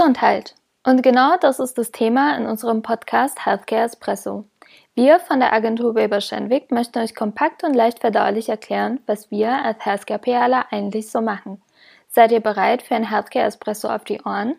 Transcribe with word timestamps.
Gesundheit. 0.00 0.54
Und 0.82 1.02
genau 1.02 1.36
das 1.38 1.58
ist 1.58 1.76
das 1.76 1.92
Thema 1.92 2.34
in 2.38 2.46
unserem 2.46 2.80
Podcast 2.80 3.44
Healthcare 3.44 3.82
Espresso. 3.82 4.46
Wir 4.94 5.20
von 5.20 5.40
der 5.40 5.52
Agentur 5.52 5.94
Weber 5.94 6.22
Schenwick 6.22 6.70
möchten 6.70 7.00
euch 7.00 7.14
kompakt 7.14 7.64
und 7.64 7.74
leicht 7.74 7.98
verdaulich 7.98 8.48
erklären, 8.48 9.00
was 9.04 9.30
wir 9.30 9.62
als 9.62 9.84
Healthcare 9.84 10.18
PRler 10.18 10.64
eigentlich 10.70 11.10
so 11.10 11.20
machen. 11.20 11.60
Seid 12.08 12.32
ihr 12.32 12.40
bereit 12.40 12.80
für 12.80 12.94
ein 12.94 13.10
Healthcare 13.10 13.44
Espresso 13.44 13.88
auf 13.88 14.04
die 14.04 14.22
Ohren? 14.22 14.56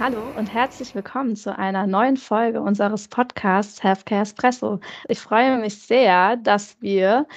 Hallo 0.00 0.24
und 0.36 0.52
herzlich 0.52 0.92
willkommen 0.96 1.36
zu 1.36 1.56
einer 1.56 1.86
neuen 1.86 2.16
Folge 2.16 2.60
unseres 2.60 3.06
Podcasts 3.06 3.80
Healthcare 3.84 4.22
Espresso. 4.22 4.80
Ich 5.06 5.20
freue 5.20 5.56
mich 5.58 5.80
sehr, 5.80 6.36
dass 6.38 6.76
wir 6.80 7.28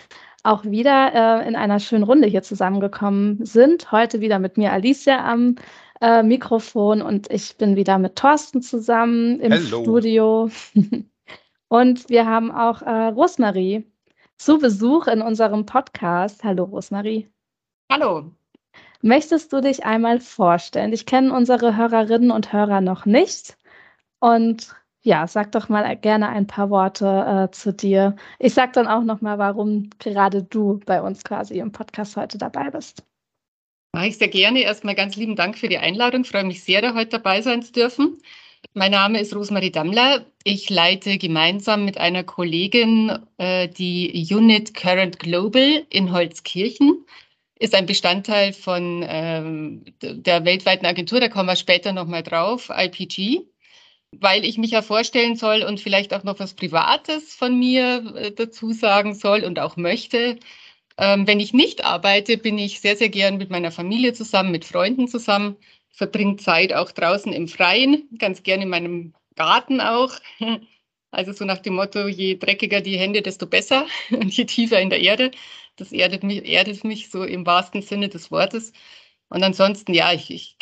auch 0.48 0.64
wieder 0.64 1.14
äh, 1.14 1.48
in 1.48 1.56
einer 1.56 1.80
schönen 1.80 2.04
Runde 2.04 2.28
hier 2.28 2.42
zusammengekommen 2.42 3.46
sind. 3.46 3.92
Heute 3.92 4.22
wieder 4.22 4.40
mit 4.40 4.58
mir 4.58 4.72
Alicia 4.72 5.24
am 5.30 5.56
äh, 6.02 6.24
Mikrofon 6.24 7.02
und 7.02 7.30
ich 7.32 7.58
bin 7.58 7.76
wieder 7.76 7.98
mit 7.98 8.16
Thorsten 8.16 8.62
zusammen 8.62 9.40
im 9.40 9.52
Hello. 9.52 9.82
Studio. 9.82 10.50
und 11.68 12.10
wir 12.10 12.26
haben 12.26 12.52
auch 12.52 12.82
äh, 12.82 13.08
Rosmarie 13.08 13.86
zu 14.38 14.58
Besuch 14.58 15.08
in 15.08 15.22
unserem 15.22 15.66
Podcast. 15.66 16.44
Hallo 16.44 16.64
Rosmarie. 16.64 17.28
Hallo. 17.92 18.32
Möchtest 19.02 19.52
du 19.54 19.62
dich 19.62 19.86
einmal 19.86 20.20
vorstellen? 20.20 20.94
Ich 20.94 21.06
kenne 21.06 21.34
unsere 21.34 21.76
Hörerinnen 21.76 22.32
und 22.32 22.54
Hörer 22.54 22.82
noch 22.82 23.06
nicht. 23.06 23.58
Und 24.20 24.74
ja, 25.08 25.26
sag 25.26 25.54
doch 25.54 25.70
mal 25.70 25.96
gerne 25.96 26.28
ein 26.28 26.48
paar 26.48 26.70
Worte 26.70 27.06
äh, 27.48 27.52
zu 27.56 27.72
dir. 27.72 28.18
Ich 28.40 28.54
sag 28.54 28.74
dann 28.74 28.88
auch 28.88 29.04
noch 29.04 29.22
mal, 29.22 29.38
warum 29.38 29.90
gerade 30.00 30.44
du 30.44 30.82
bei 30.86 31.02
uns 31.02 31.24
quasi 31.24 31.60
im 31.60 31.72
Podcast 31.72 32.18
heute 32.18 32.38
dabei 32.38 32.70
bist. 32.70 33.04
Mache 33.94 34.08
ich 34.08 34.18
sehr 34.18 34.28
gerne. 34.28 34.62
Erstmal 34.64 34.96
ganz 34.96 35.16
lieben 35.16 35.38
Dank 35.38 35.58
für 35.58 35.70
die 35.70 35.78
Einladung. 35.78 36.24
Ich 36.24 36.30
freue 36.30 36.44
mich 36.44 36.62
sehr, 36.62 36.82
da 36.82 36.94
heute 36.94 37.12
dabei 37.12 37.42
sein 37.42 37.64
zu 37.64 37.72
dürfen. 37.72 38.18
Mein 38.74 38.92
Name 38.92 39.22
ist 39.22 39.34
Rosmarie 39.34 39.72
Dammler. 39.72 40.26
Ich 40.44 40.70
leite 40.70 41.18
gemeinsam 41.18 41.86
mit 41.86 41.98
einer 41.98 42.26
Kollegin 42.26 43.18
äh, 43.38 43.70
die 43.70 44.28
Unit 44.30 44.74
Current 44.74 45.20
Global 45.20 45.86
in 45.90 46.12
Holzkirchen. 46.12 47.06
Ist 47.60 47.74
ein 47.74 47.86
Bestandteil 47.86 48.52
von 48.52 49.06
ähm, 49.08 49.86
der 50.02 50.44
weltweiten 50.44 50.86
Agentur, 50.86 51.22
da 51.22 51.30
kommen 51.30 51.48
wir 51.48 51.56
später 51.56 51.94
nochmal 51.94 52.24
drauf, 52.24 52.70
IPG 52.76 53.46
weil 54.12 54.46
ich 54.46 54.58
mich 54.58 54.72
ja 54.72 54.82
vorstellen 54.82 55.36
soll 55.36 55.64
und 55.64 55.80
vielleicht 55.80 56.14
auch 56.14 56.24
noch 56.24 56.40
was 56.40 56.54
Privates 56.54 57.36
von 57.36 57.58
mir 57.58 58.14
äh, 58.16 58.32
dazu 58.32 58.72
sagen 58.72 59.14
soll 59.14 59.44
und 59.44 59.60
auch 59.60 59.78
möchte. 59.78 60.40
Ähm, 60.98 61.28
wenn 61.28 61.40
ich 61.40 61.54
nicht 61.54 61.84
arbeite, 61.86 62.38
bin 62.38 62.58
ich 62.58 62.80
sehr, 62.82 62.96
sehr 62.98 63.10
gern 63.10 63.38
mit 63.38 63.50
meiner 63.50 63.72
Familie 63.72 64.14
zusammen, 64.14 64.52
mit 64.52 64.66
Freunden 64.66 65.08
zusammen, 65.08 65.58
verbringe 65.92 66.38
Zeit 66.38 66.74
auch 66.74 66.92
draußen 66.92 67.34
im 67.34 67.48
Freien, 67.48 68.10
ganz 68.18 68.44
gern 68.44 68.62
in 68.62 68.70
meinem 68.70 69.14
Garten 69.36 69.82
auch. 69.82 70.14
Also 71.10 71.32
so 71.32 71.46
nach 71.46 71.60
dem 71.60 71.76
Motto, 71.76 72.08
je 72.08 72.36
dreckiger 72.36 72.82
die 72.82 72.98
Hände, 72.98 73.22
desto 73.22 73.48
besser 73.48 73.88
und 74.12 74.36
je 74.36 74.44
tiefer 74.46 74.82
in 74.82 74.90
der 74.90 75.00
Erde. 75.00 75.32
Das 75.78 75.94
erdet 75.94 76.22
mich, 76.24 76.46
erdet 76.46 76.84
mich 76.84 77.10
so 77.10 77.24
im 77.24 77.46
wahrsten 77.46 77.82
Sinne 77.82 78.10
des 78.10 78.30
Wortes. 78.30 78.74
Und 79.30 79.44
ansonsten, 79.44 79.94
ja, 79.94 80.14
ich, 80.14 80.32
ich, 80.32 80.58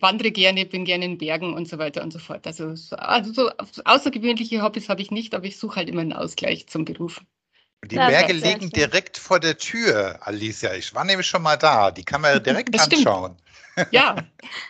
wandere 0.00 0.32
gerne, 0.32 0.66
bin 0.66 0.84
gerne 0.84 1.06
in 1.06 1.18
Bergen 1.18 1.54
und 1.54 1.66
so 1.66 1.78
weiter 1.78 2.02
und 2.02 2.12
so 2.12 2.18
fort. 2.18 2.46
Also, 2.46 2.74
also 2.96 3.32
so 3.32 3.50
außergewöhnliche 3.84 4.62
Hobbys 4.62 4.88
habe 4.88 5.00
ich 5.00 5.10
nicht, 5.10 5.34
aber 5.34 5.46
ich 5.46 5.58
suche 5.58 5.76
halt 5.76 5.88
immer 5.88 6.02
einen 6.02 6.12
Ausgleich 6.12 6.66
zum 6.66 6.84
Beruf. 6.84 7.22
Die 7.86 7.96
ja, 7.96 8.08
Berge 8.08 8.34
liegen 8.34 8.70
direkt 8.70 9.16
vor 9.16 9.40
der 9.40 9.56
Tür, 9.56 10.18
Alicia. 10.20 10.74
Ich 10.74 10.94
war 10.94 11.04
nämlich 11.04 11.26
schon 11.26 11.42
mal 11.42 11.56
da. 11.56 11.90
Die 11.90 12.04
kann 12.04 12.20
man 12.20 12.42
direkt 12.44 12.78
anschauen. 12.78 13.36
Ja. 13.90 14.16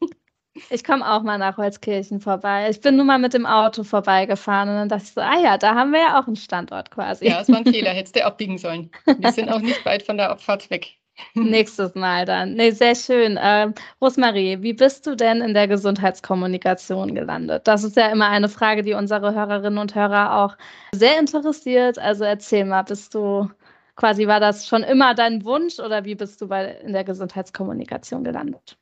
Ich 0.69 0.85
komme 0.85 1.11
auch 1.11 1.23
mal 1.23 1.39
nach 1.39 1.57
Holzkirchen 1.57 2.20
vorbei. 2.20 2.69
Ich 2.70 2.80
bin 2.80 2.97
nur 2.97 3.05
mal 3.05 3.19
mit 3.19 3.33
dem 3.33 3.47
Auto 3.47 3.83
vorbeigefahren 3.83 4.69
und 4.69 4.75
dann 4.77 4.89
dachte 4.89 5.05
ich 5.05 5.13
so, 5.13 5.20
ah 5.20 5.41
ja, 5.41 5.57
da 5.57 5.75
haben 5.75 5.91
wir 5.91 6.01
ja 6.01 6.20
auch 6.20 6.27
einen 6.27 6.36
Standort 6.36 6.91
quasi. 6.91 7.27
Ja, 7.27 7.39
das 7.39 7.48
war 7.48 7.59
ein 7.59 7.64
Fehler, 7.64 7.91
hättest 7.95 8.17
du 8.17 8.25
abbiegen 8.25 8.59
sollen. 8.59 8.91
Wir 9.19 9.33
sind 9.33 9.48
auch 9.48 9.61
nicht 9.61 9.85
weit 9.85 10.03
von 10.03 10.17
der 10.17 10.30
Abfahrt 10.30 10.69
weg. 10.69 10.99
Nächstes 11.35 11.95
Mal 11.95 12.25
dann. 12.25 12.55
Nee, 12.55 12.70
sehr 12.70 12.95
schön. 12.95 13.39
Ähm, 13.41 13.75
Rosmarie, 14.01 14.63
wie 14.63 14.73
bist 14.73 15.07
du 15.07 15.14
denn 15.14 15.41
in 15.41 15.55
der 15.55 15.69
Gesundheitskommunikation 15.69 17.14
gelandet? 17.14 17.67
Das 17.67 17.85
ist 17.85 17.97
ja 17.97 18.08
immer 18.08 18.29
eine 18.29 18.48
Frage, 18.48 18.83
die 18.83 18.95
unsere 18.95 19.35
Hörerinnen 19.35 19.79
und 19.79 19.95
Hörer 19.95 20.36
auch 20.39 20.57
sehr 20.92 21.19
interessiert. 21.19 21.98
Also 21.98 22.25
erzähl 22.25 22.64
mal, 22.64 22.83
bist 22.83 23.14
du 23.14 23.51
quasi, 23.97 24.27
war 24.27 24.41
das 24.41 24.67
schon 24.67 24.83
immer 24.83 25.14
dein 25.14 25.45
Wunsch 25.45 25.79
oder 25.79 26.05
wie 26.05 26.14
bist 26.14 26.41
du 26.41 26.48
bei, 26.48 26.73
in 26.85 26.92
der 26.92 27.05
Gesundheitskommunikation 27.05 28.25
gelandet? 28.25 28.77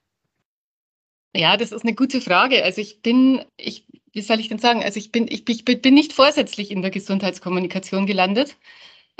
Ja, 1.34 1.56
das 1.56 1.72
ist 1.72 1.82
eine 1.84 1.94
gute 1.94 2.20
Frage. 2.20 2.64
Also 2.64 2.80
ich 2.80 3.02
bin, 3.02 3.44
ich, 3.56 3.86
wie 4.12 4.22
soll 4.22 4.40
ich 4.40 4.48
denn 4.48 4.58
sagen? 4.58 4.82
Also 4.82 4.98
ich 4.98 5.12
bin, 5.12 5.28
ich, 5.28 5.48
ich 5.48 5.64
bin 5.64 5.94
nicht 5.94 6.12
vorsätzlich 6.12 6.70
in 6.70 6.82
der 6.82 6.90
Gesundheitskommunikation 6.90 8.06
gelandet. 8.06 8.56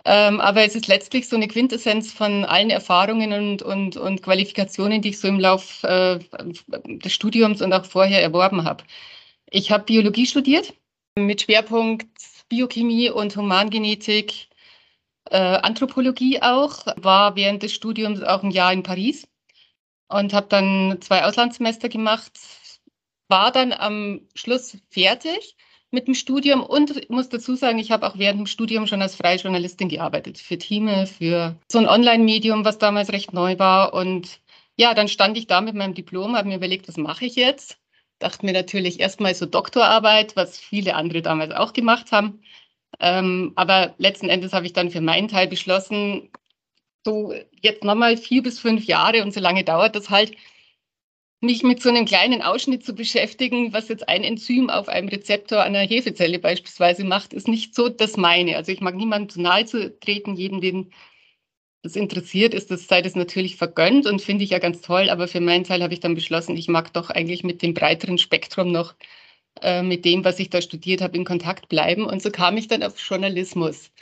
Ähm, 0.04 0.41
aber 0.41 0.64
es 0.64 0.75
ist 0.75 0.86
letztlich 0.86 1.28
so 1.28 1.36
eine 1.36 1.48
Quintessenz 1.48 2.12
von 2.12 2.44
allen 2.44 2.70
Erfahrungen 2.70 3.32
und, 3.32 3.62
und, 3.62 3.97
und 3.97 4.22
Qualifikationen, 4.22 5.03
die 5.03 5.10
ich 5.10 5.20
so 5.20 5.28
im 5.28 5.41
Lauf 5.41 5.82
äh, 5.84 6.19
des 6.84 7.12
Studiums 7.12 7.62
und 7.62 7.72
auch 7.72 7.84
vorher 7.84 8.22
erworben 8.22 8.64
habe. 8.64 8.84
Ich 9.50 9.70
habe 9.70 9.84
Biologie 9.84 10.26
studiert 10.26 10.75
mit 11.16 11.42
Schwerpunkt 11.42 12.06
Biochemie 12.48 13.10
und 13.10 13.36
Humangenetik, 13.36 14.48
äh, 15.31 15.36
Anthropologie 15.36 16.41
auch, 16.41 16.86
war 16.97 17.36
während 17.36 17.62
des 17.62 17.75
Studiums 17.75 18.22
auch 18.22 18.42
ein 18.42 18.50
Jahr 18.50 18.72
in 18.72 18.82
Paris 18.82 19.28
und 20.09 20.32
habe 20.32 20.48
dann 20.48 20.98
zwei 21.03 21.25
Auslandssemester 21.25 21.88
gemacht, 21.88 22.32
war 23.28 23.53
dann 23.53 23.72
am 23.72 24.22
Schluss 24.34 24.78
fertig 24.91 25.56
mit 25.91 26.06
dem 26.06 26.15
Studium 26.15 26.62
und 26.62 27.09
muss 27.10 27.28
dazu 27.28 27.54
sagen, 27.54 27.78
ich 27.78 27.91
habe 27.91 28.06
auch 28.06 28.19
während 28.19 28.41
dem 28.41 28.47
Studium 28.47 28.87
schon 28.87 29.00
als 29.03 29.15
freie 29.16 29.38
Journalistin 29.38 29.88
gearbeitet, 29.88 30.38
für 30.38 30.59
Teame, 30.59 31.06
für 31.06 31.56
so 31.69 31.78
ein 31.78 31.88
Online-Medium, 31.88 32.65
was 32.65 32.78
damals 32.78 33.10
recht 33.12 33.32
neu 33.32 33.59
war. 33.59 33.94
Und 33.94 34.41
ja, 34.77 34.94
dann 34.94 35.09
stand 35.09 35.38
ich 35.38 35.47
da 35.47 35.60
mit 35.60 35.75
meinem 35.75 35.94
Diplom, 35.94 36.37
habe 36.37 36.48
mir 36.48 36.56
überlegt, 36.56 36.88
was 36.88 36.97
mache 36.97 37.25
ich 37.25 37.37
jetzt? 37.37 37.78
Dachte 38.19 38.44
mir 38.44 38.53
natürlich 38.53 39.00
erstmal 39.00 39.34
so 39.34 39.47
Doktorarbeit, 39.47 40.37
was 40.37 40.59
viele 40.59 40.94
andere 40.94 41.22
damals 41.22 41.53
auch 41.53 41.72
gemacht 41.72 42.12
haben. 42.12 42.43
Ähm, 43.00 43.53
aber 43.56 43.94
letzten 43.98 44.28
Endes 44.28 44.53
habe 44.53 44.66
ich 44.66 44.72
dann 44.72 44.91
für 44.91 45.00
meinen 45.00 45.28
Teil 45.28 45.47
beschlossen, 45.48 46.31
so 47.04 47.32
jetzt 47.62 47.84
nochmal 47.84 48.16
vier 48.16 48.43
bis 48.43 48.59
fünf 48.59 48.84
Jahre 48.84 49.22
und 49.22 49.32
so 49.32 49.41
lange 49.41 49.65
dauert 49.65 49.97
das 49.97 50.10
halt, 50.10 50.32
mich 51.41 51.62
mit 51.62 51.82
so 51.82 51.88
einem 51.88 52.04
kleinen 52.04 52.43
Ausschnitt 52.43 52.84
zu 52.84 52.94
beschäftigen, 52.94 53.72
was 53.72 53.88
jetzt 53.88 54.09
ein 54.09 54.25
Enzym 54.25 54.71
auf 54.71 54.88
einem 54.88 55.09
Rezeptor 55.09 55.62
einer 55.62 55.81
Hefezelle 55.81 56.38
beispielsweise 56.38 57.04
macht, 57.04 57.32
ist 57.32 57.49
nicht 57.49 57.75
so 57.75 57.88
das 57.88 58.16
meine. 58.16 58.56
Also 58.56 58.72
ich 58.72 58.81
mag 58.81 58.97
niemandem 58.97 59.28
zu 59.28 59.41
nahe 59.41 59.65
zu 59.65 59.97
treten, 60.00 60.34
jeden, 60.34 60.60
den 60.60 60.93
das 61.82 61.97
interessiert, 61.97 62.54
ist 62.54 62.71
das 62.71 62.88
sei 62.88 63.03
das 63.03 63.15
natürlich 63.15 63.56
vergönnt 63.56 64.06
und 64.06 64.21
finde 64.22 64.44
ich 64.44 64.50
ja 64.50 64.59
ganz 64.59 64.81
toll. 64.81 65.10
Aber 65.10 65.28
für 65.28 65.41
meinen 65.41 65.65
Teil 65.65 65.82
habe 65.82 65.94
ich 65.94 66.00
dann 66.00 66.15
beschlossen, 66.16 66.56
ich 66.56 66.69
mag 66.69 66.93
doch 66.93 67.10
eigentlich 67.10 67.44
mit 67.44 67.62
dem 67.62 67.75
breiteren 67.75 68.19
Spektrum 68.19 68.72
noch 68.72 68.94
äh, 69.62 69.82
mit 69.82 70.04
dem, 70.04 70.25
was 70.25 70.41
ich 70.41 70.50
da 70.50 70.60
studiert 70.62 71.00
habe, 71.03 71.16
in 71.16 71.25
Kontakt 71.25 71.69
bleiben. 71.69 72.04
Und 72.04 72.22
so 72.22 72.31
kam 72.31 72.56
ich 72.56 72.69
dann 72.69 72.82
auf 72.82 72.98
Journalismus 72.98 73.93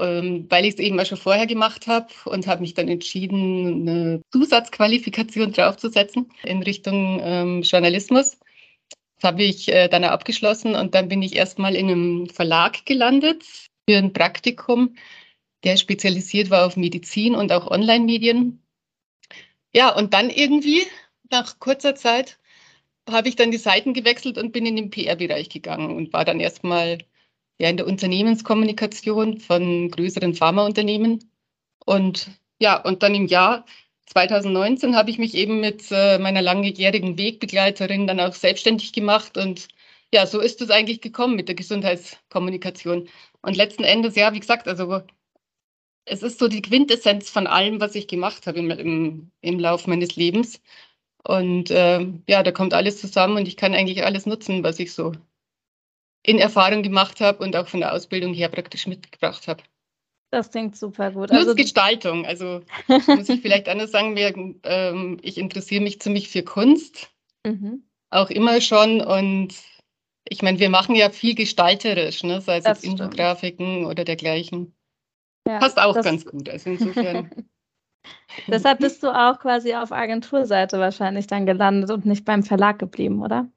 weil 0.00 0.64
ich 0.64 0.74
es 0.74 0.80
eben 0.80 0.98
auch 0.98 1.06
schon 1.06 1.18
vorher 1.18 1.46
gemacht 1.46 1.86
habe 1.86 2.08
und 2.24 2.46
habe 2.46 2.62
mich 2.62 2.74
dann 2.74 2.88
entschieden, 2.88 3.88
eine 3.88 4.22
Zusatzqualifikation 4.32 5.52
draufzusetzen 5.52 6.30
in 6.42 6.62
Richtung 6.62 7.20
ähm, 7.22 7.62
Journalismus. 7.62 8.38
Das 9.20 9.32
habe 9.32 9.42
ich 9.42 9.68
äh, 9.68 9.88
dann 9.88 10.04
abgeschlossen 10.04 10.74
und 10.74 10.94
dann 10.94 11.08
bin 11.08 11.22
ich 11.22 11.36
erstmal 11.36 11.76
in 11.76 11.88
einem 11.88 12.26
Verlag 12.28 12.86
gelandet 12.86 13.44
für 13.88 13.98
ein 13.98 14.12
Praktikum, 14.12 14.96
der 15.64 15.76
spezialisiert 15.76 16.50
war 16.50 16.66
auf 16.66 16.76
Medizin 16.76 17.34
und 17.34 17.52
auch 17.52 17.70
Online-Medien. 17.70 18.62
Ja, 19.74 19.94
und 19.94 20.14
dann 20.14 20.30
irgendwie 20.30 20.82
nach 21.30 21.58
kurzer 21.58 21.94
Zeit 21.94 22.38
habe 23.08 23.28
ich 23.28 23.36
dann 23.36 23.50
die 23.50 23.58
Seiten 23.58 23.94
gewechselt 23.94 24.38
und 24.38 24.52
bin 24.52 24.66
in 24.66 24.76
den 24.76 24.90
PR-Bereich 24.90 25.48
gegangen 25.48 25.94
und 25.96 26.12
war 26.12 26.24
dann 26.24 26.40
erstmal 26.40 26.98
ja 27.60 27.68
in 27.68 27.76
der 27.76 27.86
Unternehmenskommunikation 27.86 29.38
von 29.38 29.90
größeren 29.90 30.34
Pharmaunternehmen. 30.34 31.30
Und 31.84 32.30
ja, 32.58 32.80
und 32.82 33.02
dann 33.02 33.14
im 33.14 33.26
Jahr 33.26 33.66
2019 34.06 34.96
habe 34.96 35.10
ich 35.10 35.18
mich 35.18 35.34
eben 35.34 35.60
mit 35.60 35.84
äh, 35.90 36.18
meiner 36.18 36.42
langjährigen 36.42 37.18
Wegbegleiterin 37.18 38.06
dann 38.06 38.20
auch 38.20 38.34
selbstständig 38.34 38.92
gemacht 38.92 39.36
und 39.38 39.68
ja, 40.12 40.26
so 40.26 40.40
ist 40.40 40.60
es 40.60 40.70
eigentlich 40.70 41.00
gekommen 41.00 41.36
mit 41.36 41.48
der 41.48 41.54
Gesundheitskommunikation. 41.54 43.08
Und 43.42 43.56
letzten 43.56 43.84
Endes, 43.84 44.16
ja, 44.16 44.32
wie 44.34 44.40
gesagt, 44.40 44.66
also 44.66 45.02
es 46.04 46.22
ist 46.22 46.38
so 46.38 46.48
die 46.48 46.62
Quintessenz 46.62 47.30
von 47.30 47.46
allem, 47.46 47.80
was 47.80 47.94
ich 47.94 48.08
gemacht 48.08 48.46
habe 48.46 48.58
im, 48.58 48.70
im, 48.70 49.30
im 49.42 49.58
Lauf 49.60 49.86
meines 49.86 50.16
Lebens. 50.16 50.60
Und 51.24 51.70
äh, 51.70 52.06
ja, 52.28 52.42
da 52.42 52.52
kommt 52.52 52.74
alles 52.74 53.00
zusammen 53.00 53.36
und 53.36 53.48
ich 53.48 53.56
kann 53.56 53.74
eigentlich 53.74 54.04
alles 54.04 54.26
nutzen, 54.26 54.64
was 54.64 54.78
ich 54.80 54.92
so 54.92 55.12
in 56.22 56.38
Erfahrung 56.38 56.82
gemacht 56.82 57.20
habe 57.20 57.42
und 57.42 57.56
auch 57.56 57.68
von 57.68 57.80
der 57.80 57.92
Ausbildung 57.92 58.34
her 58.34 58.48
praktisch 58.48 58.86
mitgebracht 58.86 59.48
habe. 59.48 59.62
Das 60.30 60.50
klingt 60.50 60.76
super 60.76 61.10
gut. 61.10 61.32
Also 61.32 61.54
Gestaltung. 61.54 62.24
Also 62.24 62.62
muss 62.88 63.28
ich 63.28 63.40
vielleicht 63.40 63.68
anders 63.68 63.90
sagen, 63.90 64.14
wir, 64.14 64.32
ähm, 64.62 65.18
ich 65.22 65.38
interessiere 65.38 65.82
mich 65.82 66.00
ziemlich 66.00 66.28
für 66.28 66.42
Kunst. 66.42 67.10
Mhm. 67.46 67.84
Auch 68.10 68.28
immer 68.28 68.60
schon. 68.60 69.00
Und 69.00 69.54
ich 70.28 70.42
meine, 70.42 70.58
wir 70.58 70.68
machen 70.68 70.94
ja 70.94 71.08
viel 71.08 71.34
gestalterisch, 71.34 72.22
ne? 72.22 72.42
sei 72.42 72.58
es 72.58 72.66
jetzt 72.66 72.84
Infografiken 72.84 73.86
oder 73.86 74.04
dergleichen. 74.04 74.74
Ja, 75.48 75.58
Passt 75.58 75.80
auch 75.80 75.94
ganz 76.02 76.26
gut. 76.26 76.50
Also 76.50 76.68
insofern. 76.68 77.30
Deshalb 78.46 78.80
bist 78.80 79.02
du 79.02 79.08
auch 79.08 79.38
quasi 79.38 79.74
auf 79.74 79.90
Agenturseite 79.90 80.78
wahrscheinlich 80.78 81.28
dann 81.28 81.46
gelandet 81.46 81.90
und 81.90 82.04
nicht 82.04 82.26
beim 82.26 82.42
Verlag 82.42 82.78
geblieben, 82.78 83.22
oder? 83.22 83.48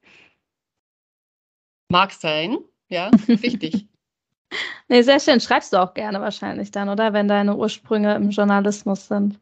Mag 1.94 2.12
sein, 2.12 2.57
ja, 2.90 3.12
richtig. 3.28 3.86
Nee, 4.88 5.04
sehr 5.04 5.19
schön. 5.19 5.40
Schreibst 5.40 5.74
du 5.74 5.78
auch 5.78 5.94
gerne 5.94 6.19
wahrscheinlich 6.22 6.72
dann, 6.72 6.90
oder? 6.90 7.13
Wenn 7.13 7.28
deine 7.28 7.56
Ursprünge 7.56 8.16
im 8.16 8.31
Journalismus 8.31 9.07
sind. 9.07 9.40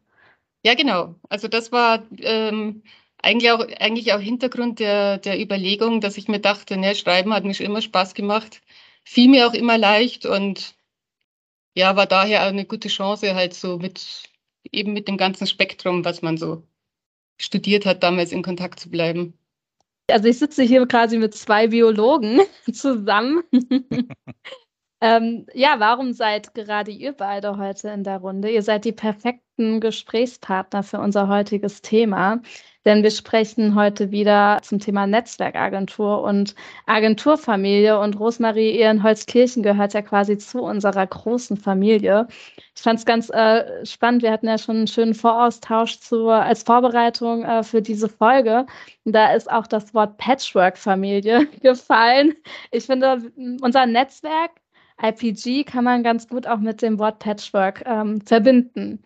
Ja, 0.62 0.74
genau. 0.74 1.14
Also 1.30 1.48
das 1.48 1.72
war 1.72 2.02
ähm, 2.18 2.82
eigentlich, 3.22 3.50
auch, 3.52 3.66
eigentlich 3.80 4.12
auch 4.12 4.20
Hintergrund 4.20 4.80
der, 4.80 5.16
der 5.16 5.40
Überlegung, 5.40 6.02
dass 6.02 6.18
ich 6.18 6.28
mir 6.28 6.40
dachte, 6.40 6.76
ne, 6.76 6.94
Schreiben 6.94 7.32
hat 7.32 7.44
mir 7.44 7.54
schon 7.54 7.64
immer 7.64 7.80
Spaß 7.80 8.12
gemacht, 8.12 8.60
fiel 9.02 9.30
mir 9.30 9.46
auch 9.48 9.54
immer 9.54 9.78
leicht 9.78 10.26
und 10.26 10.74
ja, 11.74 11.96
war 11.96 12.06
daher 12.06 12.42
eine 12.42 12.66
gute 12.66 12.88
Chance, 12.88 13.34
halt 13.34 13.54
so 13.54 13.78
mit 13.78 14.24
eben 14.70 14.92
mit 14.92 15.08
dem 15.08 15.16
ganzen 15.16 15.46
Spektrum, 15.46 16.04
was 16.04 16.20
man 16.20 16.36
so 16.36 16.62
studiert 17.38 17.86
hat, 17.86 18.02
damals 18.02 18.30
in 18.30 18.42
Kontakt 18.42 18.78
zu 18.78 18.90
bleiben. 18.90 19.38
Also 20.08 20.28
ich 20.28 20.38
sitze 20.38 20.62
hier 20.62 20.86
quasi 20.86 21.18
mit 21.18 21.34
zwei 21.34 21.68
Biologen 21.68 22.40
zusammen. 22.72 23.42
Ähm, 25.02 25.46
ja, 25.52 25.80
warum 25.80 26.12
seid 26.12 26.54
gerade 26.54 26.92
ihr 26.92 27.12
beide 27.12 27.58
heute 27.58 27.88
in 27.88 28.04
der 28.04 28.18
Runde? 28.18 28.48
Ihr 28.50 28.62
seid 28.62 28.84
die 28.84 28.92
perfekten 28.92 29.80
Gesprächspartner 29.80 30.84
für 30.84 31.00
unser 31.00 31.26
heutiges 31.26 31.82
Thema, 31.82 32.40
denn 32.84 33.02
wir 33.02 33.10
sprechen 33.10 33.74
heute 33.74 34.12
wieder 34.12 34.60
zum 34.62 34.78
Thema 34.78 35.08
Netzwerkagentur 35.08 36.22
und 36.22 36.54
Agenturfamilie 36.86 37.98
und 37.98 38.18
Rosmarie 38.20 38.76
Ehrenholzkirchen 38.76 39.64
gehört 39.64 39.92
ja 39.94 40.02
quasi 40.02 40.38
zu 40.38 40.62
unserer 40.62 41.04
großen 41.04 41.56
Familie. 41.56 42.28
Ich 42.76 42.82
fand 42.82 43.00
es 43.00 43.04
ganz 43.04 43.28
äh, 43.30 43.84
spannend. 43.84 44.22
Wir 44.22 44.30
hatten 44.30 44.46
ja 44.46 44.56
schon 44.58 44.76
einen 44.76 44.86
schönen 44.86 45.14
Voraustausch 45.14 45.98
zu, 45.98 46.28
als 46.28 46.62
Vorbereitung 46.62 47.42
äh, 47.44 47.64
für 47.64 47.82
diese 47.82 48.08
Folge. 48.08 48.66
Da 49.04 49.34
ist 49.34 49.50
auch 49.50 49.66
das 49.66 49.94
Wort 49.94 50.16
Patchwork-Familie 50.18 51.46
gefallen. 51.60 52.34
Ich 52.70 52.86
finde, 52.86 53.32
unser 53.60 53.86
Netzwerk 53.86 54.61
IPG 55.00 55.64
kann 55.64 55.84
man 55.84 56.02
ganz 56.02 56.28
gut 56.28 56.46
auch 56.46 56.58
mit 56.58 56.82
dem 56.82 56.98
Wort 56.98 57.18
Patchwork 57.18 57.82
ähm, 57.86 58.20
verbinden, 58.20 59.02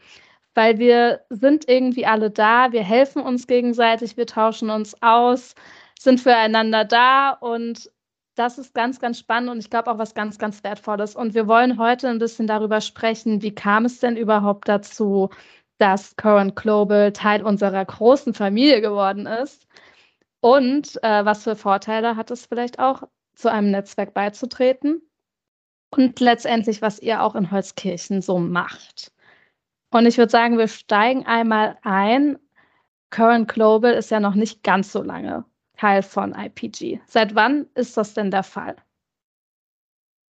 weil 0.55 0.79
wir 0.79 1.21
sind 1.31 1.69
irgendwie 1.69 2.07
alle 2.07 2.31
da, 2.31 2.73
wir 2.73 2.83
helfen 2.83 3.23
uns 3.23 3.47
gegenseitig, 3.47 4.17
wir 4.17 4.27
tauschen 4.27 4.71
uns 4.71 5.01
aus, 5.03 5.55
sind 5.99 6.21
füreinander 6.21 6.85
da 6.85 7.31
und 7.31 7.91
das 8.37 8.59
ist 8.59 8.75
ganz, 8.75 9.01
ganz 9.01 9.19
spannend 9.19 9.51
und 9.51 9.59
ich 9.59 9.71
glaube 9.71 9.91
auch 9.91 9.99
was 9.99 10.15
ganz, 10.15 10.39
ganz 10.39 10.63
Wertvolles. 10.63 11.17
Und 11.17 11.35
wir 11.35 11.49
wollen 11.49 11.79
heute 11.79 12.09
ein 12.09 12.19
bisschen 12.19 12.47
darüber 12.47 12.81
sprechen, 12.83 13.43
wie 13.43 13.55
kam 13.55 13.87
es 13.87 13.99
denn 14.01 14.17
überhaupt 14.17 14.69
dazu, 14.69 15.31
dass 15.79 16.17
Current 16.17 16.55
Global 16.55 17.13
Teil 17.13 17.43
unserer 17.43 17.85
großen 17.85 18.35
Familie 18.35 18.83
geworden 18.83 19.27
ist? 19.27 19.67
Und 20.41 21.03
äh, 21.03 21.25
was 21.25 21.45
für 21.45 21.57
Vorteile 21.57 22.17
hat 22.17 22.31
es 22.31 22.47
vielleicht 22.47 22.79
auch, 22.79 23.05
zu 23.35 23.51
einem 23.51 23.71
Netzwerk 23.71 24.15
beizutreten 24.15 25.03
und 25.91 26.21
letztendlich, 26.21 26.83
was 26.83 27.01
ihr 27.01 27.23
auch 27.23 27.35
in 27.35 27.51
Holzkirchen 27.51 28.23
so 28.23 28.39
macht. 28.39 29.13
Und 29.91 30.07
ich 30.07 30.19
würde 30.19 30.31
sagen, 30.31 30.59
wir 30.59 30.69
steigen 30.69 31.27
einmal 31.27 31.79
ein. 31.83 32.39
Current 33.11 33.49
Global 33.49 33.95
ist 33.95 34.11
ja 34.11 34.21
noch 34.21 34.35
nicht 34.35 34.63
ganz 34.63 34.93
so 34.93 35.03
lange 35.03 35.45
Teil 35.77 36.03
von 36.03 36.35
IPG. 36.35 37.01
Seit 37.07 37.35
wann 37.35 37.67
ist 37.75 37.97
das 37.97 38.15
denn 38.15 38.31
der 38.31 38.43
Fall? 38.43 38.77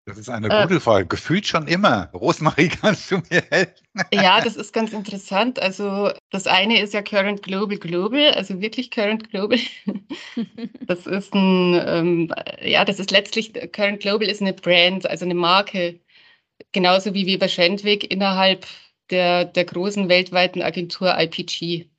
Das 0.06 0.20
ist 0.20 0.30
eine 0.30 0.50
gute 0.50 0.76
äh, 0.76 0.80
Frage. 0.80 1.08
Gefühlt 1.08 1.48
schon 1.48 1.68
immer. 1.68 2.12
Rosmarie, 2.14 2.70
kannst 2.82 3.10
du 3.10 3.18
mir 3.32 3.44
helfen? 3.50 3.74
Ja, 4.14 4.40
das 4.40 4.56
ist 4.56 4.72
ganz 4.72 4.94
interessant. 4.94 5.60
Also 5.60 6.12
das 6.30 6.46
eine 6.46 6.80
ist 6.80 6.94
ja 6.94 7.02
Current 7.02 7.42
Global 7.42 7.78
Global, 7.78 8.32
also 8.34 8.62
wirklich 8.62 8.92
Current 8.92 9.30
Global. 9.30 9.60
Das 10.88 11.08
ist 11.08 11.34
ein, 11.34 11.82
ähm, 11.88 12.34
ja, 12.62 12.86
das 12.86 13.00
ist 13.00 13.10
letztlich, 13.10 13.54
Current 13.72 14.02
Global 14.02 14.28
ist 14.28 14.42
eine 14.42 14.54
Brand, 14.54 15.10
also 15.10 15.26
eine 15.26 15.34
Marke, 15.34 16.00
genauso 16.74 17.14
wie 17.16 17.26
Weber 17.26 17.48
Schendwick 17.48 18.12
innerhalb 18.12 18.68
der, 19.10 19.46
der 19.46 19.66
großen 19.66 20.10
weltweiten 20.10 20.62
Agentur 20.62 21.18
IPG. 21.18 21.90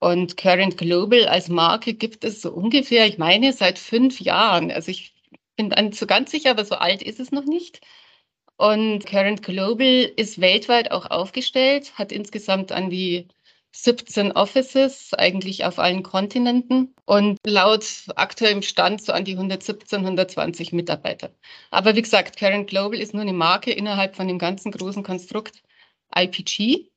Und 0.00 0.36
Current 0.36 0.76
Global 0.78 1.26
als 1.28 1.48
Marke 1.48 1.94
gibt 1.94 2.24
es 2.24 2.42
so 2.42 2.52
ungefähr, 2.52 3.06
ich 3.06 3.18
meine, 3.18 3.52
seit 3.52 3.78
fünf 3.78 4.20
Jahren. 4.20 4.70
Also 4.72 4.90
ich 4.90 5.15
bin 5.56 5.70
dann 5.70 5.92
so 5.92 6.06
ganz 6.06 6.30
sicher, 6.30 6.50
aber 6.50 6.64
so 6.64 6.76
alt 6.76 7.02
ist 7.02 7.20
es 7.20 7.32
noch 7.32 7.44
nicht. 7.44 7.80
Und 8.56 9.06
Current 9.06 9.42
Global 9.42 10.10
ist 10.16 10.40
weltweit 10.40 10.90
auch 10.90 11.10
aufgestellt, 11.10 11.98
hat 11.98 12.12
insgesamt 12.12 12.72
an 12.72 12.90
die 12.90 13.28
17 13.72 14.32
Offices, 14.32 15.12
eigentlich 15.12 15.64
auf 15.64 15.78
allen 15.78 16.02
Kontinenten 16.02 16.94
und 17.04 17.38
laut 17.46 17.84
aktuellem 18.16 18.62
Stand 18.62 19.02
so 19.02 19.12
an 19.12 19.24
die 19.24 19.32
117, 19.32 20.00
120 20.00 20.72
Mitarbeiter. 20.72 21.34
Aber 21.70 21.94
wie 21.94 22.02
gesagt, 22.02 22.38
Current 22.38 22.70
Global 22.70 22.98
ist 22.98 23.12
nur 23.12 23.22
eine 23.22 23.34
Marke 23.34 23.72
innerhalb 23.72 24.16
von 24.16 24.28
dem 24.28 24.38
ganzen 24.38 24.72
großen 24.72 25.02
Konstrukt 25.02 25.62
IPG. 26.14 26.88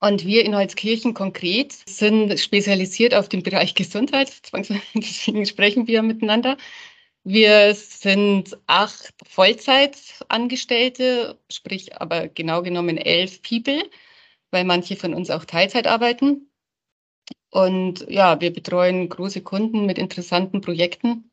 Und 0.00 0.26
wir 0.26 0.44
in 0.44 0.54
Holzkirchen 0.54 1.14
konkret 1.14 1.72
sind 1.88 2.38
spezialisiert 2.38 3.14
auf 3.14 3.28
den 3.30 3.42
Bereich 3.42 3.74
Gesundheit, 3.74 4.30
deswegen 4.94 5.46
sprechen 5.46 5.86
wir 5.86 6.02
miteinander. 6.02 6.58
Wir 7.24 7.74
sind 7.74 8.58
acht 8.66 9.14
Vollzeitangestellte, 9.26 11.40
sprich 11.50 11.96
aber 11.98 12.28
genau 12.28 12.62
genommen 12.62 12.98
elf 12.98 13.40
People, 13.42 13.82
weil 14.50 14.64
manche 14.64 14.96
von 14.96 15.14
uns 15.14 15.30
auch 15.30 15.44
Teilzeit 15.46 15.86
arbeiten. 15.86 16.50
Und 17.50 18.06
ja, 18.10 18.40
wir 18.40 18.52
betreuen 18.52 19.08
große 19.08 19.42
Kunden 19.42 19.86
mit 19.86 19.98
interessanten 19.98 20.60
Projekten. 20.60 21.30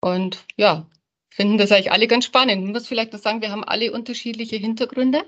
Und 0.00 0.44
ja, 0.56 0.88
finden 1.30 1.58
das 1.58 1.72
eigentlich 1.72 1.92
alle 1.92 2.06
ganz 2.08 2.24
spannend. 2.24 2.64
Ich 2.64 2.72
muss 2.72 2.88
vielleicht 2.88 3.12
noch 3.12 3.20
sagen, 3.20 3.42
wir 3.42 3.50
haben 3.50 3.64
alle 3.64 3.92
unterschiedliche 3.92 4.56
Hintergründe. 4.56 5.24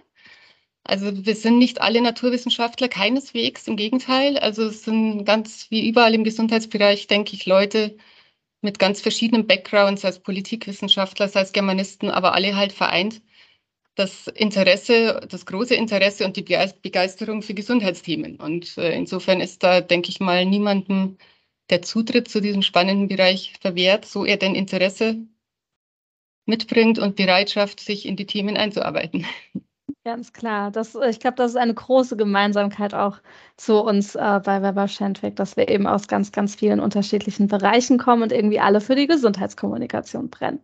Also 0.85 1.27
wir 1.27 1.35
sind 1.37 1.59
nicht 1.59 1.81
alle 1.81 2.01
Naturwissenschaftler, 2.01 2.89
keineswegs, 2.89 3.67
im 3.69 3.77
Gegenteil. 3.77 4.39
Also 4.39 4.65
es 4.65 4.85
sind 4.85 5.25
ganz 5.25 5.71
wie 5.71 5.89
überall 5.89 6.15
im 6.15 6.25
Gesundheitsbereich, 6.25 7.07
denke 7.07 7.35
ich, 7.35 7.47
Leute, 7.47 7.97
mit 8.65 8.79
ganz 8.79 9.01
verschiedenen 9.03 9.47
Backgrounds, 9.47 10.05
als 10.05 10.21
Politikwissenschaftler, 10.21 11.31
als 11.35 11.53
Germanisten, 11.53 12.11
aber 12.11 12.35
alle 12.35 12.57
halt 12.57 12.73
vereint 12.73 13.23
das 13.95 14.27
Interesse, 14.27 15.21
das 15.29 15.47
große 15.47 15.75
Interesse 15.75 16.25
und 16.25 16.37
die 16.37 16.43
Begeisterung 16.43 17.43
für 17.43 17.55
Gesundheitsthemen. 17.55 18.37
Und 18.37 18.77
äh, 18.79 18.93
insofern 18.97 19.41
ist 19.41 19.63
da, 19.63 19.81
denke 19.81 20.09
ich 20.09 20.19
mal, 20.19 20.45
niemandem 20.47 21.19
der 21.71 21.83
Zutritt 21.83 22.29
zu 22.29 22.41
diesem 22.41 22.63
spannenden 22.63 23.09
Bereich 23.09 23.53
verwehrt, 23.61 24.07
so 24.07 24.25
er 24.25 24.37
denn 24.39 24.55
Interesse 24.55 25.19
mitbringt 26.47 26.99
und 26.99 27.17
Bereitschaft, 27.17 27.81
sich 27.81 28.07
in 28.07 28.17
die 28.17 28.27
Themen 28.27 28.57
einzuarbeiten. 28.57 29.27
Ganz 30.05 30.35
klar. 30.35 30.71
Das, 30.71 30.95
ich 30.95 31.19
glaube, 31.19 31.37
das 31.37 31.53
ist 31.53 31.57
eine 31.57 31.73
große 31.73 32.19
Gemeinsamkeit 32.19 32.93
auch 32.93 33.21
zu 33.57 33.81
uns 33.81 34.15
äh, 34.15 34.41
bei 34.45 34.63
Weber 34.63 34.87
Schendwick, 34.87 35.37
dass 35.37 35.57
wir 35.57 35.69
eben 35.69 35.87
aus 35.87 36.09
ganz, 36.09 36.31
ganz 36.31 36.55
vielen 36.55 36.79
unterschiedlichen 36.79 37.49
Bereichen 37.49 37.97
kommen 37.97 38.23
und 38.23 38.31
irgendwie 38.31 38.61
alle 38.61 38.83
für 38.83 38.97
die 38.97 39.07
Gesundheitskommunikation 39.07 40.29
brennen. 40.29 40.61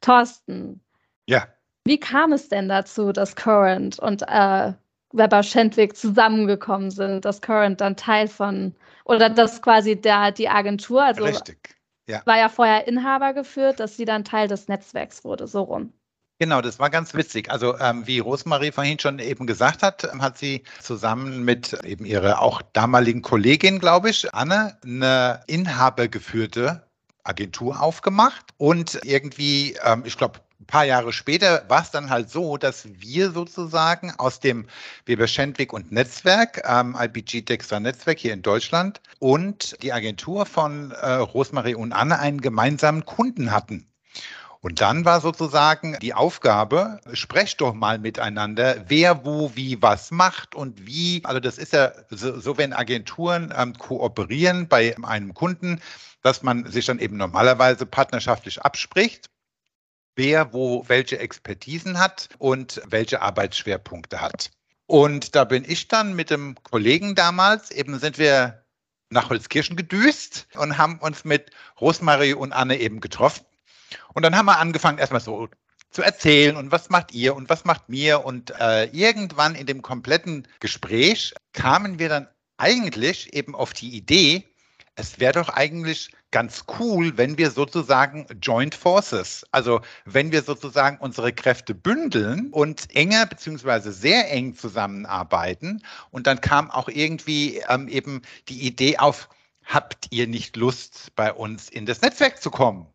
Thorsten. 0.00 0.80
Ja. 1.28 1.46
Wie 1.84 2.00
kam 2.00 2.32
es 2.32 2.48
denn 2.48 2.70
dazu, 2.70 3.12
dass 3.12 3.36
Current 3.36 3.98
und 3.98 4.22
äh, 4.22 4.72
Weber 5.12 5.42
Schendwick 5.42 5.94
zusammengekommen 5.94 6.90
sind, 6.90 7.26
dass 7.26 7.42
Current 7.42 7.82
dann 7.82 7.96
Teil 7.96 8.28
von, 8.28 8.74
oder 9.04 9.28
dass 9.28 9.60
quasi 9.60 10.00
der, 10.00 10.32
die 10.32 10.48
Agentur, 10.48 11.04
also 11.04 11.24
Richtig. 11.24 11.76
Ja. 12.08 12.22
war 12.24 12.38
ja 12.38 12.48
vorher 12.48 12.88
Inhaber 12.88 13.34
geführt, 13.34 13.78
dass 13.78 13.96
sie 13.96 14.04
dann 14.06 14.24
Teil 14.24 14.48
des 14.48 14.68
Netzwerks 14.68 15.22
wurde, 15.22 15.46
so 15.46 15.62
rum. 15.62 15.92
Genau, 16.38 16.60
das 16.60 16.78
war 16.78 16.90
ganz 16.90 17.14
witzig. 17.14 17.50
Also 17.50 17.78
ähm, 17.78 18.06
wie 18.06 18.18
Rosemarie 18.18 18.70
vorhin 18.70 18.98
schon 18.98 19.18
eben 19.20 19.46
gesagt 19.46 19.82
hat, 19.82 20.04
ähm, 20.04 20.20
hat 20.20 20.36
sie 20.36 20.64
zusammen 20.82 21.44
mit 21.44 21.72
eben 21.84 22.04
ihrer 22.04 22.42
auch 22.42 22.60
damaligen 22.74 23.22
Kollegin, 23.22 23.78
glaube 23.78 24.10
ich, 24.10 24.34
Anne, 24.34 24.76
eine 24.84 25.40
inhabergeführte 25.46 26.86
Agentur 27.24 27.80
aufgemacht. 27.80 28.44
Und 28.58 29.00
irgendwie, 29.02 29.76
ähm, 29.82 30.02
ich 30.04 30.18
glaube, 30.18 30.40
ein 30.60 30.66
paar 30.66 30.84
Jahre 30.84 31.14
später 31.14 31.64
war 31.68 31.82
es 31.82 31.90
dann 31.90 32.10
halt 32.10 32.28
so, 32.28 32.58
dass 32.58 32.86
wir 32.86 33.30
sozusagen 33.30 34.12
aus 34.18 34.38
dem 34.38 34.66
Weber 35.06 35.28
Schendwick 35.28 35.72
und 35.72 35.90
Netzwerk, 35.90 36.62
ähm, 36.66 36.94
IBG 37.00 37.42
Dexter 37.42 37.80
Netzwerk 37.80 38.18
hier 38.18 38.34
in 38.34 38.42
Deutschland 38.42 39.00
und 39.20 39.82
die 39.82 39.92
Agentur 39.92 40.44
von 40.44 40.90
äh, 40.90 41.12
Rosemarie 41.12 41.76
und 41.76 41.92
Anne 41.92 42.18
einen 42.18 42.42
gemeinsamen 42.42 43.06
Kunden 43.06 43.52
hatten. 43.52 43.86
Und 44.66 44.80
dann 44.80 45.04
war 45.04 45.20
sozusagen 45.20 45.96
die 46.02 46.12
Aufgabe, 46.12 46.98
sprecht 47.12 47.60
doch 47.60 47.72
mal 47.72 48.00
miteinander, 48.00 48.84
wer 48.88 49.24
wo 49.24 49.54
wie 49.54 49.80
was 49.80 50.10
macht 50.10 50.56
und 50.56 50.84
wie. 50.84 51.20
Also 51.22 51.38
das 51.38 51.56
ist 51.56 51.72
ja 51.72 51.92
so, 52.10 52.40
so 52.40 52.58
wenn 52.58 52.72
Agenturen 52.72 53.54
ähm, 53.56 53.78
kooperieren 53.78 54.66
bei 54.66 54.96
einem 55.04 55.34
Kunden, 55.34 55.80
dass 56.22 56.42
man 56.42 56.68
sich 56.68 56.84
dann 56.84 56.98
eben 56.98 57.16
normalerweise 57.16 57.86
partnerschaftlich 57.86 58.60
abspricht 58.60 59.30
wer 60.16 60.52
wo 60.52 60.82
welche 60.88 61.20
Expertisen 61.20 62.00
hat 62.00 62.28
und 62.38 62.82
welche 62.88 63.22
Arbeitsschwerpunkte 63.22 64.20
hat. 64.20 64.50
Und 64.86 65.36
da 65.36 65.44
bin 65.44 65.64
ich 65.64 65.86
dann 65.86 66.16
mit 66.16 66.30
dem 66.30 66.56
Kollegen 66.64 67.14
damals, 67.14 67.70
eben 67.70 68.00
sind 68.00 68.18
wir 68.18 68.64
nach 69.10 69.30
Holzkirchen 69.30 69.76
gedüst 69.76 70.48
und 70.56 70.76
haben 70.76 70.98
uns 70.98 71.24
mit 71.24 71.52
Rosmarie 71.80 72.34
und 72.34 72.52
Anne 72.52 72.80
eben 72.80 72.98
getroffen. 72.98 73.45
Und 74.14 74.24
dann 74.24 74.36
haben 74.36 74.46
wir 74.46 74.58
angefangen, 74.58 74.98
erstmal 74.98 75.20
so 75.20 75.48
zu 75.90 76.02
erzählen 76.02 76.56
und 76.56 76.72
was 76.72 76.90
macht 76.90 77.14
ihr 77.14 77.34
und 77.34 77.48
was 77.48 77.64
macht 77.64 77.88
mir. 77.88 78.24
Und 78.24 78.52
äh, 78.58 78.84
irgendwann 78.86 79.54
in 79.54 79.66
dem 79.66 79.82
kompletten 79.82 80.46
Gespräch 80.60 81.34
kamen 81.52 81.98
wir 81.98 82.08
dann 82.08 82.28
eigentlich 82.58 83.34
eben 83.34 83.54
auf 83.54 83.72
die 83.72 83.96
Idee, 83.96 84.48
es 84.98 85.20
wäre 85.20 85.32
doch 85.34 85.50
eigentlich 85.50 86.10
ganz 86.30 86.64
cool, 86.78 87.16
wenn 87.18 87.36
wir 87.36 87.50
sozusagen 87.50 88.26
Joint 88.40 88.74
Forces, 88.74 89.44
also 89.52 89.82
wenn 90.06 90.32
wir 90.32 90.42
sozusagen 90.42 90.96
unsere 90.98 91.34
Kräfte 91.34 91.74
bündeln 91.74 92.50
und 92.50 92.94
enger 92.96 93.26
beziehungsweise 93.26 93.92
sehr 93.92 94.30
eng 94.32 94.56
zusammenarbeiten. 94.56 95.82
Und 96.10 96.26
dann 96.26 96.40
kam 96.40 96.70
auch 96.70 96.88
irgendwie 96.88 97.62
ähm, 97.68 97.88
eben 97.88 98.22
die 98.48 98.66
Idee 98.66 98.96
auf, 98.96 99.28
habt 99.64 100.06
ihr 100.10 100.26
nicht 100.26 100.56
Lust, 100.56 101.14
bei 101.14 101.32
uns 101.32 101.68
in 101.68 101.84
das 101.84 102.00
Netzwerk 102.00 102.42
zu 102.42 102.50
kommen? 102.50 102.86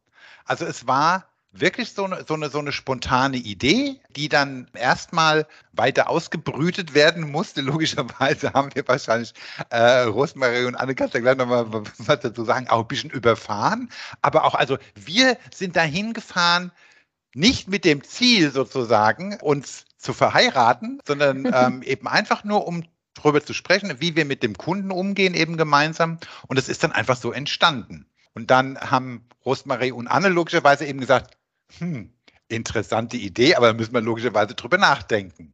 Also 0.45 0.65
es 0.65 0.87
war 0.87 1.31
wirklich 1.53 1.93
so 1.93 2.05
eine, 2.05 2.23
so 2.27 2.33
eine, 2.33 2.49
so 2.49 2.59
eine 2.59 2.71
spontane 2.71 3.37
Idee, 3.37 3.99
die 4.15 4.29
dann 4.29 4.67
erstmal 4.73 5.47
weiter 5.73 6.09
ausgebrütet 6.09 6.93
werden 6.93 7.29
musste. 7.29 7.61
Logischerweise 7.61 8.53
haben 8.53 8.73
wir 8.73 8.87
wahrscheinlich 8.87 9.33
äh, 9.69 10.01
Rosmarie 10.03 10.65
und 10.65 10.75
Anne 10.75 10.95
kannst 10.95 11.13
ja 11.13 11.19
gleich 11.19 11.37
nochmal 11.37 11.65
was 11.97 12.19
dazu 12.19 12.43
sagen, 12.43 12.69
auch 12.69 12.81
ein 12.81 12.87
bisschen 12.87 13.09
überfahren. 13.09 13.89
Aber 14.21 14.45
auch, 14.45 14.55
also 14.55 14.77
wir 14.95 15.37
sind 15.53 15.75
dahin 15.75 16.13
gefahren, 16.13 16.71
nicht 17.33 17.67
mit 17.67 17.85
dem 17.85 18.03
Ziel 18.03 18.51
sozusagen, 18.51 19.37
uns 19.41 19.85
zu 19.97 20.13
verheiraten, 20.13 21.01
sondern 21.05 21.45
ähm, 21.53 21.81
eben 21.83 22.07
einfach 22.07 22.43
nur, 22.43 22.67
um 22.67 22.83
darüber 23.13 23.43
zu 23.43 23.53
sprechen, 23.53 23.93
wie 23.99 24.15
wir 24.15 24.25
mit 24.25 24.41
dem 24.41 24.57
Kunden 24.57 24.91
umgehen, 24.91 25.33
eben 25.33 25.57
gemeinsam. 25.57 26.17
Und 26.47 26.57
es 26.57 26.69
ist 26.69 26.83
dann 26.83 26.91
einfach 26.91 27.17
so 27.17 27.31
entstanden. 27.31 28.05
Und 28.33 28.51
dann 28.51 28.79
haben 28.79 29.27
Rosmarie 29.45 29.91
und 29.91 30.07
Anne 30.07 30.29
logischerweise 30.29 30.85
eben 30.85 30.99
gesagt, 30.99 31.37
hm, 31.77 32.11
interessante 32.47 33.17
Idee, 33.17 33.55
aber 33.55 33.67
da 33.67 33.73
müssen 33.73 33.93
wir 33.93 34.01
logischerweise 34.01 34.55
drüber 34.55 34.77
nachdenken. 34.77 35.53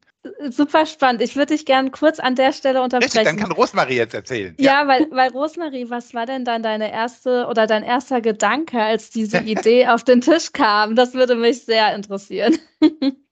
Super 0.49 0.85
spannend. 0.85 1.21
Ich 1.21 1.35
würde 1.35 1.53
dich 1.55 1.65
gerne 1.65 1.91
kurz 1.91 2.19
an 2.19 2.35
der 2.35 2.51
Stelle 2.51 2.81
unterbrechen. 2.81 3.17
Richtig, 3.17 3.23
dann 3.23 3.37
kann 3.37 3.51
Rosmarie 3.51 3.95
jetzt 3.95 4.13
erzählen. 4.13 4.55
Ja, 4.59 4.81
ja, 4.81 4.87
weil, 4.87 5.07
weil 5.11 5.29
Rosmarie, 5.31 5.89
was 5.89 6.13
war 6.13 6.25
denn 6.25 6.43
dann 6.43 6.63
deine 6.63 6.91
erste 6.91 7.47
oder 7.47 7.65
dein 7.65 7.83
erster 7.83 8.19
Gedanke, 8.21 8.81
als 8.81 9.09
diese 9.09 9.37
Idee 9.45 9.87
auf 9.87 10.03
den 10.03 10.21
Tisch 10.21 10.51
kam? 10.51 10.95
Das 10.95 11.13
würde 11.13 11.35
mich 11.35 11.63
sehr 11.63 11.95
interessieren. 11.95 12.57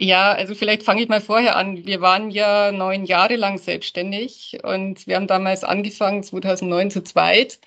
Ja, 0.00 0.30
also 0.30 0.54
vielleicht 0.54 0.84
fange 0.84 1.02
ich 1.02 1.08
mal 1.08 1.20
vorher 1.20 1.56
an. 1.56 1.84
Wir 1.84 2.00
waren 2.00 2.30
ja 2.30 2.70
neun 2.70 3.04
Jahre 3.04 3.34
lang 3.34 3.58
selbstständig 3.58 4.56
und 4.62 5.08
wir 5.08 5.16
haben 5.16 5.26
damals 5.26 5.64
angefangen, 5.64 6.22
2009 6.22 6.92
zu 6.92 7.02
zweit. 7.02 7.58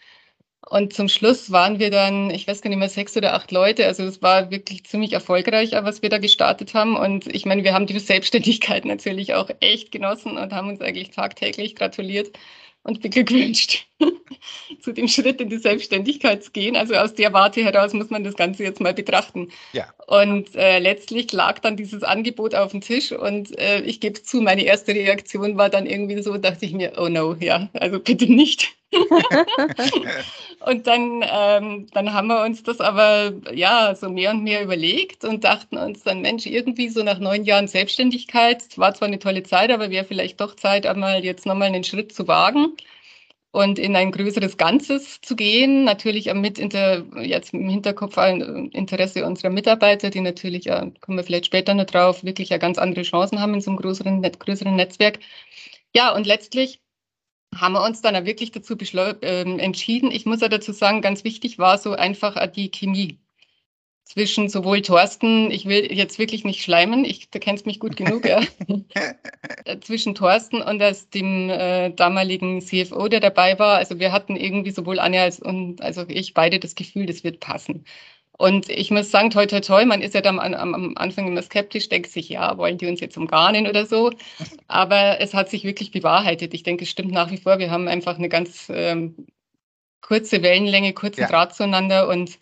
Und 0.70 0.94
zum 0.94 1.10
Schluss 1.10 1.51
waren 1.51 1.80
wir 1.80 1.89
dann, 1.89 2.30
ich 2.30 2.48
weiß 2.48 2.62
gar 2.62 2.70
nicht 2.70 2.77
mehr, 2.77 2.89
sechs 2.89 3.18
oder 3.18 3.34
acht 3.34 3.51
Leute. 3.51 3.88
Also 3.88 4.03
es 4.03 4.22
war 4.22 4.51
wirklich 4.51 4.86
ziemlich 4.86 5.13
erfolgreich, 5.13 5.72
was 5.72 6.01
wir 6.01 6.10
da 6.10 6.20
gestartet 6.20 6.74
haben. 6.74 6.96
Und 6.96 7.27
ich 7.34 7.46
meine, 7.46 7.63
wir 7.63 7.74
haben 7.74 7.88
die 7.88 8.00
Selbstständigkeit 8.00 8.86
natürlich 8.86 9.34
auch 9.34 9.50
echt 9.60 9.91
genossen 9.91 10.38
und 10.38 10.53
haben 10.53 10.70
uns 10.70 10.82
eigentlich 10.82 11.10
tagtäglich 11.10 11.75
gratuliert 11.75 12.32
und 12.84 13.01
beglückwünscht, 13.01 13.88
zu 14.82 14.91
dem 14.91 15.08
Schritt 15.08 15.39
in 15.39 15.50
die 15.50 15.58
Selbstständigkeit 15.58 16.44
zu 16.44 16.51
gehen. 16.51 16.75
Also 16.75 16.96
aus 16.96 17.13
der 17.13 17.34
Warte 17.34 17.63
heraus 17.63 17.94
muss 17.94 18.10
man 18.10 18.24
das 18.24 18.36
Ganze 18.36 18.63
jetzt 18.63 18.82
mal 18.82 18.94
betrachten. 18.94 19.50
Ja. 19.74 19.94
Und 20.08 20.56
äh, 20.56 20.80
letztlich 20.80 21.32
lag 21.32 21.60
dann 21.60 21.77
dieses 21.77 22.03
Angebot 22.03 22.56
auf 22.56 22.72
dem 22.72 22.82
Tisch 22.82 23.12
und 23.12 23.58
äh, 23.60 23.82
ich 23.82 24.00
gebe 24.00 24.22
zu, 24.24 24.41
meine 24.41 24.63
erste 24.63 24.94
Reaktion 24.94 25.58
war 25.58 25.70
dann 25.70 25.86
irgendwie 25.86 26.22
so, 26.22 26.38
dachte 26.38 26.65
ich 26.65 26.74
mir, 26.74 26.94
oh 26.98 27.08
no, 27.08 27.36
ja, 27.39 27.70
also 27.74 28.00
bitte 28.00 28.32
nicht. 28.32 28.74
und 30.66 30.88
dann, 30.88 31.24
ähm, 31.30 31.88
dann 31.94 32.14
haben 32.14 32.28
wir 32.28 32.44
uns 32.44 32.64
das 32.64 32.82
aber 32.82 33.34
ja 33.54 33.96
so 33.96 34.10
mehr 34.10 34.32
und 34.32 34.44
mehr 34.44 34.64
überlegt 34.64 35.24
und 35.24 35.44
dachten 35.44 35.78
uns 35.78 36.04
dann, 36.04 36.22
Mensch, 36.22 36.46
irgendwie 36.46 36.90
so 36.90 37.04
nach 37.04 37.20
neun 37.20 37.44
Jahren 37.44 37.68
Selbstständigkeit, 37.68 38.78
war 38.78 38.94
zwar 38.94 39.08
eine 39.08 39.20
tolle 39.20 39.44
Zeit, 39.44 39.72
aber 39.72 39.90
wäre 39.90 40.06
vielleicht 40.06 40.42
doch 40.42 40.56
Zeit, 40.56 40.86
einmal 40.86 41.24
jetzt 41.24 41.46
nochmal 41.46 41.68
einen 41.70 41.84
Schritt 41.84 42.14
zu 42.14 42.28
wagen 42.28 42.76
und 43.52 43.80
in 43.80 43.96
ein 43.96 44.12
größeres 44.12 44.58
Ganzes 44.58 45.22
zu 45.22 45.36
gehen. 45.36 45.84
Natürlich 45.84 46.34
mit 46.34 46.58
inter, 46.60 47.06
jetzt 47.22 47.54
im 47.54 47.70
Hinterkopf 47.70 48.18
ein 48.18 48.70
Interesse 48.72 49.26
unserer 49.26 49.50
Mitarbeiter, 49.52 50.10
die 50.10 50.22
natürlich, 50.22 50.66
ja, 50.66 50.90
kommen 51.02 51.18
wir 51.18 51.24
vielleicht 51.24 51.48
später 51.48 51.74
noch 51.74 51.86
drauf, 51.86 52.24
wirklich 52.24 52.50
ja 52.50 52.58
ganz 52.58 52.78
andere 52.78 53.04
Chancen 53.04 53.40
haben 53.40 53.54
in 53.54 53.62
so 53.62 53.72
einem 53.72 53.80
größeren, 53.80 54.22
größeren 54.22 54.76
Netzwerk. 54.76 55.20
Ja, 55.94 56.14
und 56.16 56.26
letztlich 56.28 56.82
haben 57.55 57.74
wir 57.74 57.84
uns 57.84 58.01
dann 58.01 58.25
wirklich 58.25 58.51
dazu 58.51 58.75
äh, 58.75 59.41
entschieden. 59.41 60.12
Ich 60.12 60.25
muss 60.25 60.41
ja 60.41 60.48
dazu 60.48 60.72
sagen, 60.72 61.01
ganz 61.01 61.24
wichtig 61.24 61.60
war 61.60 61.77
so 61.77 61.93
einfach 61.93 62.48
die 62.48 62.72
Chemie 62.72 63.20
zwischen 64.12 64.50
sowohl 64.50 64.81
Thorsten, 64.81 65.51
ich 65.51 65.65
will 65.65 65.91
jetzt 65.91 66.20
wirklich 66.20 66.43
nicht 66.43 66.62
schleimen, 66.62 67.05
ich, 67.05 67.29
du 67.29 67.39
kennst 67.39 67.65
mich 67.65 67.79
gut 67.79 67.96
genug, 67.96 68.27
ja, 68.27 68.41
äh, 69.65 69.79
zwischen 69.79 70.15
Thorsten 70.15 70.62
und 70.62 70.79
das, 70.79 71.10
dem 71.10 71.50
äh, 71.50 71.91
damaligen 71.91 72.62
CFO, 72.62 73.08
der 73.08 73.22
dabei 73.22 73.58
war. 73.58 73.77
Also 73.77 74.00
wir 74.00 74.12
hatten 74.12 74.36
irgendwie 74.36 74.72
sowohl 74.72 75.00
Anja 75.00 75.24
als 75.24 75.39
und 75.39 75.81
also 75.81 76.03
ich 76.10 76.34
beide 76.34 76.60
das 76.60 76.75
Gefühl, 76.75 77.05
das 77.05 77.24
wird 77.24 77.39
passen. 77.39 77.86
Und 78.38 78.70
ich 78.70 78.90
muss 78.92 79.12
sagen, 79.12 79.30
toi, 79.30 79.46
toi, 79.46 79.60
toi, 79.60 79.86
man 79.86 80.02
ist 80.02 80.16
ja 80.16 80.22
dann 80.22 80.40
am, 80.40 80.74
am 80.74 80.94
Anfang 80.98 81.28
immer 81.28 81.42
skeptisch, 81.44 81.90
denkt 81.90 82.10
sich, 82.10 82.30
ja, 82.30 82.58
wollen 82.58 82.78
die 82.78 82.88
uns 82.88 83.00
jetzt 83.00 83.18
umgarnen 83.18 83.68
oder 83.68 83.86
so. 83.86 84.12
Aber 84.68 85.20
es 85.20 85.34
hat 85.34 85.50
sich 85.50 85.64
wirklich 85.64 85.92
bewahrheitet. 85.92 86.54
Ich 86.54 86.64
denke, 86.64 86.84
es 86.84 86.90
stimmt 86.90 87.12
nach 87.12 87.30
wie 87.32 87.38
vor. 87.38 87.60
Wir 87.60 87.70
haben 87.70 87.88
einfach 87.88 88.18
eine 88.18 88.30
ganz 88.30 88.72
ähm, 88.74 89.28
kurze 90.02 90.42
Wellenlänge, 90.42 90.94
kurzen 90.94 91.22
ja. 91.22 91.28
Draht 91.28 91.56
zueinander 91.56 92.08
und, 92.08 92.40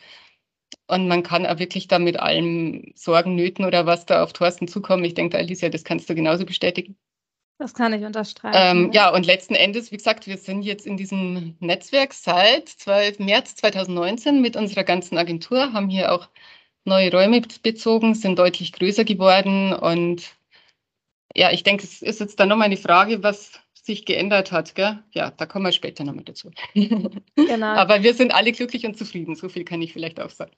und 0.87 1.07
man 1.07 1.23
kann 1.23 1.45
auch 1.45 1.59
wirklich 1.59 1.87
da 1.87 1.99
mit 1.99 2.19
allem 2.19 2.93
Sorgen, 2.95 3.35
Nöten 3.35 3.65
oder 3.65 3.85
was 3.85 4.05
da 4.05 4.23
auf 4.23 4.33
Thorsten 4.33 4.67
zukommen. 4.67 5.03
Ich 5.03 5.15
denke, 5.15 5.37
Alicia, 5.37 5.69
das 5.69 5.83
kannst 5.83 6.09
du 6.09 6.15
genauso 6.15 6.45
bestätigen. 6.45 6.97
Das 7.59 7.73
kann 7.73 7.91
ich 7.91 8.05
unterstreichen. 8.05 8.57
Ähm, 8.57 8.91
ja, 8.93 9.13
und 9.13 9.25
letzten 9.25 9.53
Endes, 9.53 9.91
wie 9.91 9.97
gesagt, 9.97 10.27
wir 10.27 10.37
sind 10.37 10.61
jetzt 10.61 10.87
in 10.87 10.95
diesem 10.95 11.57
Netzwerk 11.59 12.13
seit 12.13 13.19
März 13.19 13.57
2019 13.57 14.41
mit 14.41 14.55
unserer 14.55 14.85
ganzen 14.85 15.17
Agentur, 15.17 15.73
haben 15.73 15.89
hier 15.89 16.13
auch 16.13 16.29
neue 16.85 17.11
Räume 17.11 17.41
bezogen, 17.61 18.15
sind 18.15 18.39
deutlich 18.39 18.71
größer 18.71 19.03
geworden. 19.03 19.73
Und 19.73 20.37
ja, 21.35 21.51
ich 21.51 21.63
denke, 21.63 21.83
es 21.83 22.01
ist 22.01 22.21
jetzt 22.21 22.39
dann 22.39 22.47
nochmal 22.47 22.67
eine 22.67 22.77
Frage, 22.77 23.23
was 23.23 23.59
sich 23.73 24.05
geändert 24.05 24.53
hat. 24.53 24.73
Gell? 24.75 25.03
Ja, 25.11 25.31
da 25.31 25.45
kommen 25.45 25.65
wir 25.65 25.73
später 25.73 26.05
nochmal 26.05 26.23
dazu. 26.23 26.51
Genau. 26.73 27.17
Aber 27.35 28.03
wir 28.03 28.13
sind 28.13 28.33
alle 28.33 28.53
glücklich 28.53 28.85
und 28.85 28.97
zufrieden, 28.97 29.35
so 29.35 29.49
viel 29.49 29.65
kann 29.65 29.81
ich 29.81 29.91
vielleicht 29.91 30.21
auch 30.21 30.29
sagen. 30.29 30.53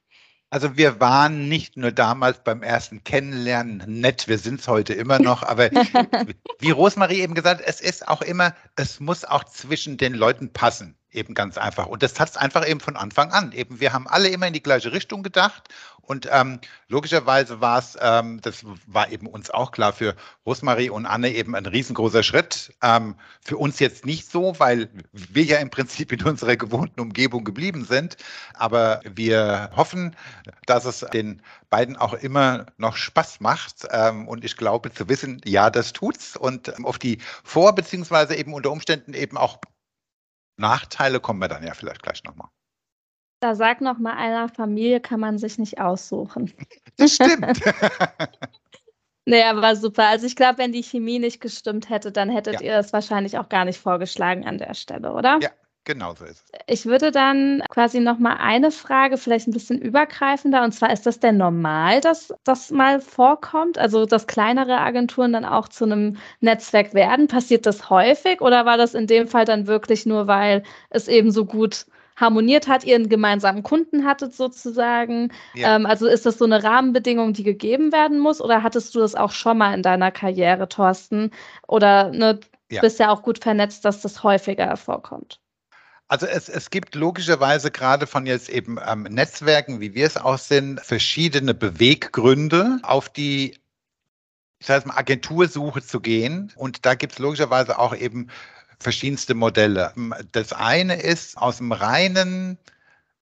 Also 0.54 0.76
wir 0.76 1.00
waren 1.00 1.48
nicht 1.48 1.78
nur 1.78 1.94
damals 1.94 2.44
beim 2.44 2.62
ersten 2.62 3.06
Kennenlernen 3.06 3.84
nett, 3.88 4.28
wir 4.28 4.38
sind 4.38 4.60
es 4.60 4.68
heute 4.68 4.94
immer 4.94 5.18
noch, 5.18 5.44
aber 5.44 5.72
wie 6.60 6.72
Rosmarie 6.72 7.22
eben 7.22 7.36
gesagt, 7.36 7.62
es 7.66 7.80
ist 7.80 8.06
auch 8.06 8.22
immer, 8.22 8.54
es 8.76 9.00
muss 9.00 9.24
auch 9.24 9.46
zwischen 9.46 9.96
den 9.96 10.14
Leuten 10.14 10.52
passen. 10.52 10.98
Eben 11.14 11.34
ganz 11.34 11.58
einfach. 11.58 11.88
Und 11.88 12.04
das 12.04 12.20
hat 12.20 12.30
es 12.30 12.38
einfach 12.38 12.68
eben 12.68 12.80
von 12.80 12.96
Anfang 12.96 13.32
an. 13.32 13.52
Eben, 13.54 13.82
wir 13.82 13.92
haben 13.92 14.08
alle 14.08 14.30
immer 14.30 14.48
in 14.48 14.54
die 14.54 14.64
gleiche 14.64 14.94
Richtung 14.94 15.24
gedacht. 15.24 15.68
Und 16.12 16.28
ähm, 16.30 16.60
logischerweise 16.90 17.62
war 17.62 17.80
es, 17.80 17.98
ähm, 18.02 18.42
das 18.42 18.66
war 18.86 19.10
eben 19.14 19.28
uns 19.28 19.50
auch 19.50 19.72
klar 19.72 19.94
für 19.94 20.14
Rosmarie 20.46 20.90
und 20.90 21.06
Anne 21.06 21.34
eben 21.34 21.56
ein 21.56 21.66
riesengroßer 21.66 22.22
Schritt. 22.22 22.74
Ähm, 22.84 23.16
für 23.40 23.56
uns 23.56 23.80
jetzt 23.80 24.06
nicht 24.06 24.30
so, 24.30 24.60
weil 24.60 24.90
wir 25.14 25.46
ja 25.46 25.60
im 25.60 25.70
Prinzip 25.70 26.12
in 26.12 26.22
unserer 26.24 26.58
gewohnten 26.58 27.00
Umgebung 27.00 27.46
geblieben 27.46 27.86
sind. 27.86 28.18
Aber 28.56 29.00
wir 29.06 29.70
hoffen, 29.74 30.14
dass 30.66 30.84
es 30.84 31.00
den 31.00 31.42
beiden 31.70 31.96
auch 31.96 32.14
immer 32.14 32.66
noch 32.76 32.98
Spaß 32.98 33.40
macht. 33.40 33.88
Ähm, 33.90 34.28
und 34.28 34.44
ich 34.44 34.58
glaube 34.58 34.92
zu 34.92 35.08
wissen, 35.08 35.40
ja, 35.46 35.70
das 35.70 35.94
tut's. 35.94 36.36
Und 36.36 36.68
ähm, 36.68 36.86
auf 36.86 37.00
die 37.00 37.20
Vor- 37.46 37.74
beziehungsweise 37.74 38.36
eben 38.36 38.54
unter 38.54 38.72
Umständen 38.72 39.14
eben 39.14 39.38
auch 39.38 39.62
Nachteile 40.58 41.22
kommen 41.22 41.40
wir 41.40 41.48
dann 41.48 41.64
ja 41.64 41.74
vielleicht 41.74 42.04
gleich 42.04 42.22
nochmal. 42.26 42.50
Da 43.42 43.56
sagt 43.56 43.82
noch 43.82 43.98
mal 43.98 44.14
einer, 44.14 44.48
Familie 44.50 45.02
kann 45.02 45.20
man 45.20 45.38
sich 45.38 45.58
nicht 45.58 45.82
aussuchen. 45.82 46.54
Das 46.98 47.16
stimmt. 47.16 47.60
nee, 49.26 49.44
aber 49.44 49.76
super. 49.76 50.08
Also 50.08 50.28
ich 50.28 50.36
glaube, 50.36 50.60
wenn 50.60 50.72
die 50.72 50.84
Chemie 50.84 51.20
nicht 51.20 51.42
gestimmt 51.42 51.90
hätte, 51.90 52.12
dann 52.12 52.30
hättet 52.30 52.62
ja. 52.62 52.62
ihr 52.62 52.74
das 52.74 52.94
wahrscheinlich 52.94 53.38
auch 53.40 53.50
gar 53.50 53.66
nicht 53.66 53.80
vorgeschlagen 53.80 54.48
an 54.48 54.60
der 54.60 54.76
Stelle, 54.76 55.12
oder? 55.12 55.40
Ja, 55.42 55.50
Genau 55.84 56.14
so 56.14 56.26
ist 56.26 56.44
es. 56.44 56.60
Ich 56.68 56.86
würde 56.86 57.10
dann 57.10 57.64
quasi 57.72 58.00
noch 58.00 58.20
mal 58.20 58.36
eine 58.36 58.70
Frage, 58.70 59.18
vielleicht 59.18 59.48
ein 59.48 59.54
bisschen 59.54 59.82
übergreifender, 59.82 60.64
und 60.64 60.74
zwar 60.74 60.94
ist 60.94 61.08
das 61.08 61.20
denn 61.20 61.38
normal, 61.38 62.02
dass 62.02 62.32
das 62.44 62.70
mal 62.70 63.02
vorkommt, 63.02 63.80
also 63.80 64.06
dass 64.06 64.28
kleinere 64.28 64.78
Agenturen 64.78 65.34
dann 65.34 65.44
auch 65.44 65.68
zu 65.68 65.86
einem 65.86 66.18
Netzwerk 66.40 66.94
werden? 66.94 67.28
Passiert 67.28 67.66
das 67.66 67.90
häufig 67.90 68.42
oder 68.42 68.66
war 68.66 68.78
das 68.78 68.94
in 68.94 69.08
dem 69.08 69.28
Fall 69.28 69.46
dann 69.46 69.66
wirklich 69.66 70.06
nur, 70.06 70.28
weil 70.28 70.62
es 70.92 71.08
eben 71.08 71.32
so 71.32 71.46
gut 71.46 71.88
harmoniert 72.16 72.68
hat, 72.68 72.84
ihr 72.84 72.96
einen 72.96 73.10
gemeinsamen 73.10 73.64
Kunden 73.64 74.06
hattet 74.06 74.36
sozusagen? 74.36 75.32
Ja. 75.54 75.76
Ähm, 75.76 75.86
also 75.86 76.08
ist 76.08 76.26
das 76.26 76.38
so 76.38 76.46
eine 76.46 76.64
Rahmenbedingung, 76.64 77.34
die 77.34 77.44
gegeben 77.44 77.92
werden 77.92 78.20
muss 78.20 78.42
oder 78.42 78.64
hattest 78.64 78.96
du 78.96 79.00
das 79.00 79.16
auch 79.16 79.32
schon 79.32 79.58
mal 79.58 79.74
in 79.74 79.84
deiner 79.84 80.12
Karriere, 80.12 80.68
Thorsten? 80.70 81.32
Oder 81.68 82.12
ne, 82.12 82.40
ja. 82.70 82.82
bist 82.82 83.00
ja 83.00 83.10
auch 83.10 83.24
gut 83.24 83.40
vernetzt, 83.40 83.86
dass 83.86 84.02
das 84.02 84.24
häufiger 84.24 84.76
vorkommt? 84.78 85.40
Also 86.08 86.26
es, 86.26 86.50
es 86.50 86.70
gibt 86.70 86.96
logischerweise 86.96 87.72
gerade 87.72 88.06
von 88.06 88.26
jetzt 88.26 88.50
eben 88.50 88.78
ähm, 88.86 89.04
Netzwerken, 89.04 89.80
wie 89.80 89.94
wir 89.94 90.06
es 90.06 90.18
auch 90.18 90.38
sind, 90.38 90.82
verschiedene 90.82 91.54
Beweggründe, 91.54 92.80
auf 92.84 93.08
die 93.08 93.62
ich 94.62 94.68
sage 94.68 94.88
mal, 94.88 94.98
Agentursuche 94.98 95.82
zu 95.82 96.00
gehen. 96.00 96.54
Und 96.56 96.86
da 96.86 96.94
gibt 96.94 97.14
es 97.14 97.20
logischerweise 97.20 97.80
auch 97.80 97.96
eben 97.96 98.28
verschiedenste 98.82 99.34
Modelle. 99.34 99.94
Das 100.32 100.54
eine 100.54 101.02
ist 101.02 101.38
aus 101.38 101.58
dem 101.58 101.72
reinen 101.72 102.58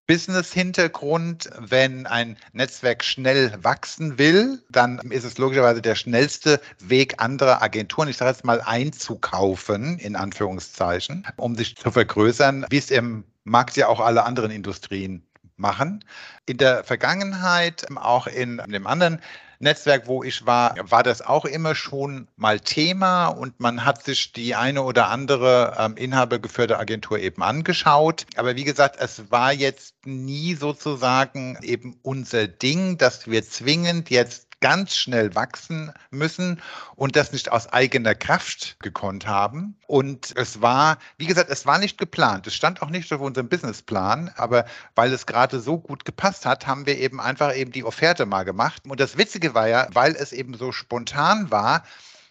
Business-Hintergrund, 0.09 1.51
wenn 1.59 2.07
ein 2.07 2.35
Netzwerk 2.51 3.03
schnell 3.03 3.53
wachsen 3.61 4.17
will, 4.17 4.59
dann 4.71 4.97
ist 5.11 5.23
es 5.23 5.37
logischerweise 5.37 5.83
der 5.83 5.93
schnellste 5.93 6.59
Weg, 6.79 7.21
andere 7.21 7.61
Agenturen, 7.61 8.07
ich 8.07 8.17
sage 8.17 8.31
jetzt 8.31 8.43
mal, 8.43 8.59
einzukaufen, 8.59 9.99
in 9.99 10.15
Anführungszeichen, 10.15 11.27
um 11.37 11.55
sich 11.55 11.75
zu 11.75 11.91
vergrößern, 11.91 12.65
wie 12.71 12.79
es 12.79 12.89
im 12.89 13.23
Markt 13.43 13.77
ja 13.77 13.87
auch 13.87 13.99
alle 13.99 14.23
anderen 14.23 14.49
Industrien 14.49 15.23
machen. 15.57 16.03
In 16.47 16.57
der 16.57 16.83
Vergangenheit, 16.83 17.85
auch 17.95 18.25
in 18.25 18.57
dem 18.67 18.87
anderen 18.87 19.21
Netzwerk, 19.59 20.07
wo 20.07 20.23
ich 20.23 20.45
war, 20.45 20.75
war 20.89 21.03
das 21.03 21.21
auch 21.21 21.45
immer 21.45 21.75
schon 21.75 22.27
mal 22.37 22.59
Thema 22.59 23.27
und 23.27 23.59
man 23.59 23.83
hat 23.83 24.03
sich 24.03 24.31
die 24.31 24.55
eine 24.55 24.83
oder 24.83 25.09
andere 25.09 25.75
ähm, 25.77 25.97
inhabergeführte 25.97 26.79
Agentur 26.79 27.19
eben 27.19 27.43
angeschaut. 27.43 28.25
Aber 28.37 28.55
wie 28.55 28.63
gesagt, 28.63 28.95
es 28.99 29.29
war 29.31 29.51
jetzt 29.51 29.95
nie 30.05 30.55
sozusagen 30.55 31.57
eben 31.61 31.99
unser 32.03 32.47
Ding, 32.47 32.97
dass 32.97 33.27
wir 33.27 33.43
zwingend 33.43 34.09
jetzt 34.09 34.48
ganz 34.61 34.95
schnell 34.95 35.35
wachsen 35.35 35.93
müssen 36.11 36.61
und 36.95 37.15
das 37.15 37.31
nicht 37.31 37.51
aus 37.51 37.67
eigener 37.67 38.15
Kraft 38.15 38.77
gekonnt 38.79 39.27
haben. 39.27 39.77
Und 39.87 40.33
es 40.35 40.61
war, 40.61 40.97
wie 41.17 41.25
gesagt, 41.25 41.49
es 41.49 41.65
war 41.65 41.79
nicht 41.79 41.97
geplant. 41.97 42.47
Es 42.47 42.55
stand 42.55 42.81
auch 42.81 42.89
nicht 42.89 43.11
auf 43.13 43.21
unserem 43.21 43.49
Businessplan, 43.49 44.31
aber 44.35 44.65
weil 44.95 45.13
es 45.13 45.25
gerade 45.25 45.59
so 45.59 45.77
gut 45.77 46.05
gepasst 46.05 46.45
hat, 46.45 46.67
haben 46.67 46.85
wir 46.85 46.97
eben 46.97 47.21
einfach 47.21 47.55
eben 47.55 47.71
die 47.71 47.83
Offerte 47.83 48.25
mal 48.25 48.43
gemacht. 48.43 48.83
Und 48.87 48.99
das 48.99 49.17
Witzige 49.17 49.53
war 49.53 49.67
ja, 49.67 49.87
weil 49.93 50.15
es 50.15 50.33
eben 50.33 50.53
so 50.55 50.71
spontan 50.71 51.51
war, 51.51 51.83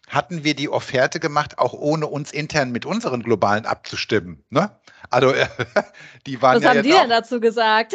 hatten 0.09 0.45
wir 0.45 0.55
die 0.55 0.69
Offerte 0.69 1.21
gemacht, 1.21 1.59
auch 1.59 1.75
ohne 1.75 2.07
uns 2.07 2.33
intern 2.33 2.71
mit 2.71 2.87
unseren 2.87 3.23
Globalen 3.23 3.67
abzustimmen. 3.67 4.45
Ne? 4.51 4.71
Also 5.11 5.35
die 6.27 6.41
waren 6.43 6.57
Was 6.57 6.63
ja 6.63 6.71
haben 6.71 6.83
die 6.83 6.91
denn 6.91 7.11
dazu 7.11 7.41
gesagt? 7.41 7.95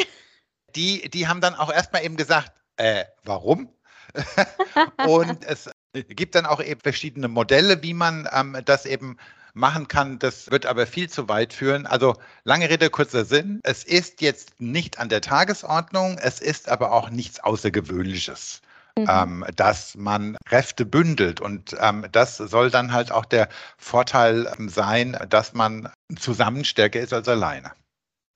Die, 0.76 1.10
die 1.10 1.28
haben 1.28 1.42
dann 1.42 1.56
auch 1.56 1.72
erstmal 1.72 2.04
eben 2.04 2.18
gesagt, 2.18 2.52
äh, 2.78 3.06
warum? 3.24 3.70
und 5.08 5.46
es 5.46 5.70
gibt 5.94 6.36
dann 6.36 6.46
auch 6.46 6.62
eben 6.62 6.82
verschiedene 6.82 7.28
Modelle, 7.28 7.82
wie 7.84 7.94
man 7.94 8.28
ähm, 8.32 8.58
das 8.66 8.86
eben 8.86 9.18
machen 9.54 9.88
kann. 9.88 10.20
Das 10.20 10.50
wird 10.52 10.66
aber 10.66 10.88
viel 10.88 11.10
zu 11.10 11.30
weit 11.30 11.54
führen. 11.54 11.86
Also 11.86 12.16
lange 12.44 12.70
Rede, 12.70 12.90
kurzer 12.90 13.26
Sinn. 13.26 13.60
Es 13.64 13.84
ist 13.84 14.22
jetzt 14.22 14.60
nicht 14.60 15.00
an 15.00 15.10
der 15.10 15.22
Tagesordnung, 15.22 16.18
es 16.20 16.40
ist 16.40 16.70
aber 16.70 16.92
auch 16.92 17.10
nichts 17.10 17.40
Außergewöhnliches. 17.40 18.62
Mhm. 18.98 19.08
Ähm, 19.10 19.46
dass 19.56 19.96
man 19.96 20.38
Kräfte 20.46 20.86
bündelt. 20.86 21.42
Und 21.42 21.76
ähm, 21.80 22.06
das 22.12 22.38
soll 22.38 22.70
dann 22.70 22.94
halt 22.94 23.12
auch 23.12 23.26
der 23.26 23.50
Vorteil 23.78 24.48
ähm, 24.60 24.70
sein, 24.70 25.18
dass 25.30 25.54
man 25.54 25.90
zusammen 26.16 26.64
stärker 26.64 27.00
ist 27.00 27.12
als 27.12 27.28
alleine. 27.28 27.72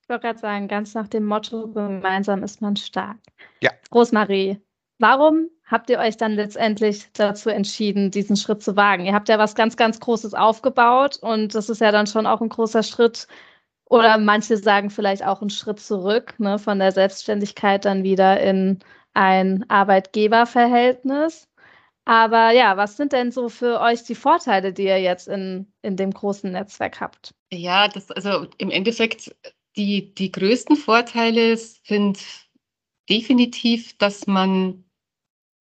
Ich 0.02 0.08
wollte 0.08 0.26
gerade 0.26 0.38
sagen, 0.40 0.66
ganz 0.66 0.94
nach 0.94 1.06
dem 1.06 1.26
Motto, 1.26 1.68
gemeinsam 1.68 2.42
ist 2.42 2.60
man 2.60 2.74
stark. 2.74 3.18
Ja. 3.60 3.70
Rosmarie, 3.94 4.60
warum 4.98 5.48
habt 5.64 5.90
ihr 5.90 5.98
euch 5.98 6.16
dann 6.16 6.32
letztendlich 6.32 7.12
dazu 7.12 7.50
entschieden, 7.50 8.10
diesen 8.10 8.36
Schritt 8.36 8.62
zu 8.62 8.76
wagen? 8.76 9.04
Ihr 9.04 9.14
habt 9.14 9.28
ja 9.28 9.38
was 9.38 9.54
ganz, 9.54 9.76
ganz 9.76 10.00
Großes 10.00 10.34
aufgebaut 10.34 11.18
und 11.20 11.54
das 11.54 11.68
ist 11.68 11.80
ja 11.80 11.92
dann 11.92 12.06
schon 12.06 12.26
auch 12.26 12.40
ein 12.40 12.48
großer 12.48 12.82
Schritt. 12.82 13.26
Oder 13.86 14.18
manche 14.18 14.56
sagen 14.58 14.90
vielleicht 14.90 15.24
auch 15.24 15.40
einen 15.40 15.50
Schritt 15.50 15.80
zurück, 15.80 16.34
ne, 16.38 16.58
von 16.58 16.78
der 16.78 16.92
Selbstständigkeit 16.92 17.84
dann 17.84 18.02
wieder 18.02 18.40
in 18.40 18.80
ein 19.14 19.64
Arbeitgeberverhältnis. 19.68 21.48
Aber 22.04 22.52
ja, 22.52 22.76
was 22.76 22.96
sind 22.96 23.12
denn 23.12 23.32
so 23.32 23.48
für 23.48 23.80
euch 23.80 24.02
die 24.02 24.14
Vorteile, 24.14 24.72
die 24.72 24.84
ihr 24.84 25.00
jetzt 25.00 25.28
in, 25.28 25.70
in 25.82 25.96
dem 25.96 26.10
großen 26.10 26.50
Netzwerk 26.50 27.00
habt? 27.00 27.34
Ja, 27.52 27.88
das, 27.88 28.10
also 28.10 28.46
im 28.58 28.70
Endeffekt, 28.70 29.34
die, 29.76 30.14
die 30.14 30.32
größten 30.32 30.76
Vorteile 30.76 31.56
sind 31.56 32.18
definitiv, 33.08 33.96
dass 33.98 34.26
man 34.26 34.84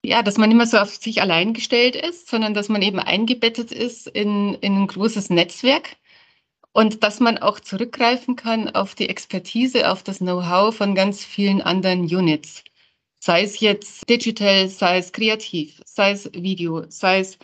ja, 0.06 0.22
dass 0.22 0.38
man 0.38 0.50
immer 0.52 0.66
so 0.66 0.78
auf 0.78 0.94
sich 0.94 1.20
allein 1.20 1.52
gestellt 1.52 1.96
ist, 1.96 2.28
sondern 2.28 2.54
dass 2.54 2.68
man 2.68 2.80
eben 2.80 3.00
eingebettet 3.00 3.72
ist 3.72 4.06
in, 4.06 4.54
in 4.60 4.82
ein 4.82 4.86
großes 4.86 5.30
Netzwerk 5.30 5.96
und 6.72 7.02
dass 7.02 7.18
man 7.18 7.38
auch 7.38 7.58
zurückgreifen 7.58 8.36
kann 8.36 8.70
auf 8.70 8.94
die 8.94 9.08
Expertise, 9.08 9.90
auf 9.90 10.04
das 10.04 10.18
Know-how 10.18 10.74
von 10.76 10.94
ganz 10.94 11.24
vielen 11.24 11.60
anderen 11.60 12.02
Units. 12.02 12.62
Sei 13.18 13.42
es 13.42 13.58
jetzt 13.58 14.08
digital, 14.08 14.68
sei 14.68 14.98
es 14.98 15.12
kreativ, 15.12 15.80
sei 15.84 16.12
es 16.12 16.30
Video, 16.32 16.84
sei 16.88 17.20
es 17.20 17.38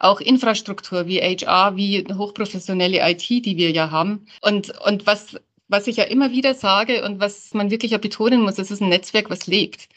auch 0.00 0.20
Infrastruktur 0.20 1.06
wie 1.06 1.20
HR, 1.20 1.76
wie 1.76 2.04
hochprofessionelle 2.12 2.98
IT, 3.10 3.28
die 3.28 3.56
wir 3.56 3.70
ja 3.70 3.92
haben. 3.92 4.26
Und, 4.42 4.76
und 4.80 5.06
was, 5.06 5.36
was 5.68 5.86
ich 5.86 5.96
ja 5.98 6.04
immer 6.04 6.32
wieder 6.32 6.54
sage 6.54 7.04
und 7.04 7.20
was 7.20 7.54
man 7.54 7.70
wirklich 7.70 7.92
ja 7.92 7.98
betonen 7.98 8.40
muss, 8.40 8.58
es 8.58 8.72
ist 8.72 8.82
ein 8.82 8.88
Netzwerk, 8.88 9.30
was 9.30 9.46
lebt. 9.46 9.88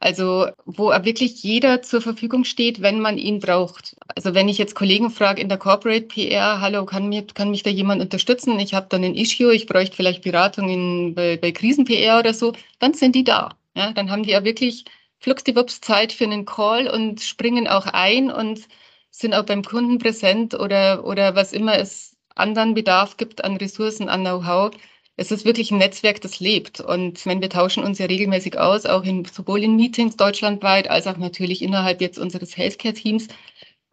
Also 0.00 0.48
wo 0.64 0.88
wirklich 0.88 1.42
jeder 1.42 1.82
zur 1.82 2.00
Verfügung 2.00 2.44
steht, 2.44 2.80
wenn 2.80 3.00
man 3.00 3.18
ihn 3.18 3.38
braucht. 3.38 3.96
Also 4.16 4.34
wenn 4.34 4.48
ich 4.48 4.56
jetzt 4.56 4.74
Kollegen 4.74 5.10
frage 5.10 5.42
in 5.42 5.50
der 5.50 5.58
Corporate 5.58 6.06
PR, 6.06 6.60
hallo, 6.62 6.86
kann, 6.86 7.08
mir, 7.10 7.26
kann 7.26 7.50
mich 7.50 7.62
da 7.62 7.70
jemand 7.70 8.00
unterstützen? 8.00 8.58
Ich 8.60 8.72
habe 8.72 8.86
dann 8.88 9.04
ein 9.04 9.14
Issue, 9.14 9.54
ich 9.54 9.66
bräuchte 9.66 9.96
vielleicht 9.96 10.22
Beratung 10.22 10.70
in, 10.70 11.14
bei, 11.14 11.36
bei 11.36 11.52
Krisen-PR 11.52 12.18
oder 12.18 12.32
so, 12.32 12.54
dann 12.78 12.94
sind 12.94 13.14
die 13.14 13.24
da. 13.24 13.50
Ja, 13.76 13.92
dann 13.92 14.10
haben 14.10 14.22
die 14.22 14.30
ja 14.30 14.42
wirklich 14.42 14.86
fluxdiwups 15.18 15.82
Zeit 15.82 16.12
für 16.14 16.24
einen 16.24 16.46
Call 16.46 16.88
und 16.88 17.20
springen 17.20 17.68
auch 17.68 17.86
ein 17.86 18.30
und 18.30 18.60
sind 19.10 19.34
auch 19.34 19.44
beim 19.44 19.62
Kunden 19.62 19.98
präsent 19.98 20.54
oder, 20.54 21.04
oder 21.04 21.34
was 21.36 21.52
immer 21.52 21.76
es 21.78 22.16
anderen 22.34 22.72
Bedarf 22.74 23.18
gibt 23.18 23.44
an 23.44 23.56
Ressourcen, 23.56 24.08
an 24.08 24.22
Know-how 24.22 24.70
es 25.16 25.30
ist 25.30 25.44
wirklich 25.44 25.70
ein 25.70 25.78
Netzwerk, 25.78 26.20
das 26.20 26.40
lebt. 26.40 26.80
Und 26.80 27.24
meine, 27.26 27.40
wir 27.42 27.50
tauschen 27.50 27.84
uns 27.84 27.98
ja 27.98 28.06
regelmäßig 28.06 28.58
aus, 28.58 28.86
auch 28.86 29.04
in, 29.04 29.24
sowohl 29.24 29.62
in 29.62 29.76
Meetings 29.76 30.16
deutschlandweit 30.16 30.88
als 30.88 31.06
auch 31.06 31.18
natürlich 31.18 31.62
innerhalb 31.62 32.00
jetzt 32.00 32.18
unseres 32.18 32.56
Healthcare-Teams. 32.56 33.28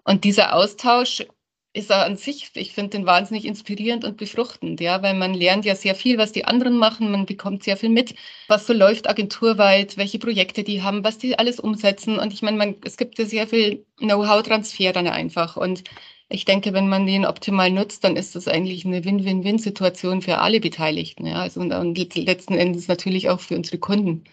Und 0.03 0.23
dieser 0.23 0.53
Austausch 0.55 1.25
ist 1.73 1.91
an 1.91 2.17
sich, 2.17 2.49
ich 2.55 2.73
finde 2.73 2.97
den 2.97 3.05
wahnsinnig 3.05 3.45
inspirierend 3.45 4.03
und 4.03 4.17
befruchtend, 4.17 4.81
ja, 4.81 5.03
weil 5.03 5.13
man 5.13 5.33
lernt 5.33 5.63
ja 5.65 5.75
sehr 5.75 5.95
viel, 5.95 6.17
was 6.17 6.31
die 6.31 6.45
anderen 6.45 6.77
machen, 6.77 7.11
man 7.11 7.25
bekommt 7.25 7.63
sehr 7.63 7.77
viel 7.77 7.89
mit, 7.89 8.15
was 8.47 8.65
so 8.65 8.73
läuft 8.73 9.07
agenturweit, 9.07 9.95
welche 9.97 10.17
Projekte 10.17 10.63
die 10.63 10.81
haben, 10.81 11.03
was 11.03 11.19
die 11.19 11.37
alles 11.37 11.59
umsetzen. 11.59 12.17
Und 12.19 12.33
ich 12.33 12.41
meine, 12.41 12.75
es 12.83 12.97
gibt 12.97 13.19
ja 13.19 13.25
sehr 13.25 13.47
viel 13.47 13.85
Know-how-Transfer 13.97 14.91
dann 14.93 15.07
einfach. 15.07 15.55
Und 15.57 15.83
ich 16.29 16.45
denke, 16.45 16.73
wenn 16.73 16.89
man 16.89 17.05
den 17.05 17.25
optimal 17.25 17.71
nutzt, 17.71 18.03
dann 18.03 18.17
ist 18.17 18.35
das 18.35 18.47
eigentlich 18.47 18.85
eine 18.85 19.05
Win-Win-Win-Situation 19.05 20.21
für 20.21 20.39
alle 20.39 20.59
Beteiligten. 20.59 21.25
Ja? 21.25 21.41
Also 21.41 21.61
und, 21.61 21.71
und 21.71 22.15
letzten 22.15 22.55
Endes 22.55 22.87
natürlich 22.87 23.29
auch 23.29 23.39
für 23.39 23.55
unsere 23.55 23.77
Kunden. 23.77 24.25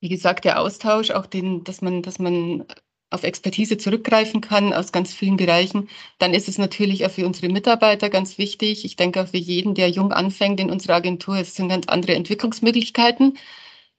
Wie 0.00 0.08
gesagt, 0.08 0.44
der 0.44 0.60
Austausch, 0.60 1.10
auch 1.10 1.26
den, 1.26 1.62
dass 1.64 1.82
man, 1.82 2.02
dass 2.02 2.18
man 2.18 2.64
auf 3.10 3.24
Expertise 3.24 3.76
zurückgreifen 3.76 4.40
kann 4.40 4.72
aus 4.72 4.90
ganz 4.90 5.12
vielen 5.12 5.36
Bereichen, 5.36 5.88
dann 6.18 6.32
ist 6.32 6.48
es 6.48 6.56
natürlich 6.56 7.04
auch 7.04 7.10
für 7.10 7.26
unsere 7.26 7.52
Mitarbeiter 7.52 8.08
ganz 8.08 8.38
wichtig. 8.38 8.86
Ich 8.86 8.96
denke 8.96 9.22
auch 9.22 9.28
für 9.28 9.36
jeden, 9.36 9.74
der 9.74 9.90
jung 9.90 10.12
anfängt 10.12 10.58
in 10.60 10.70
unserer 10.70 10.94
Agentur, 10.94 11.36
es 11.36 11.54
sind 11.54 11.68
ganz 11.68 11.86
andere 11.88 12.14
Entwicklungsmöglichkeiten 12.14 13.36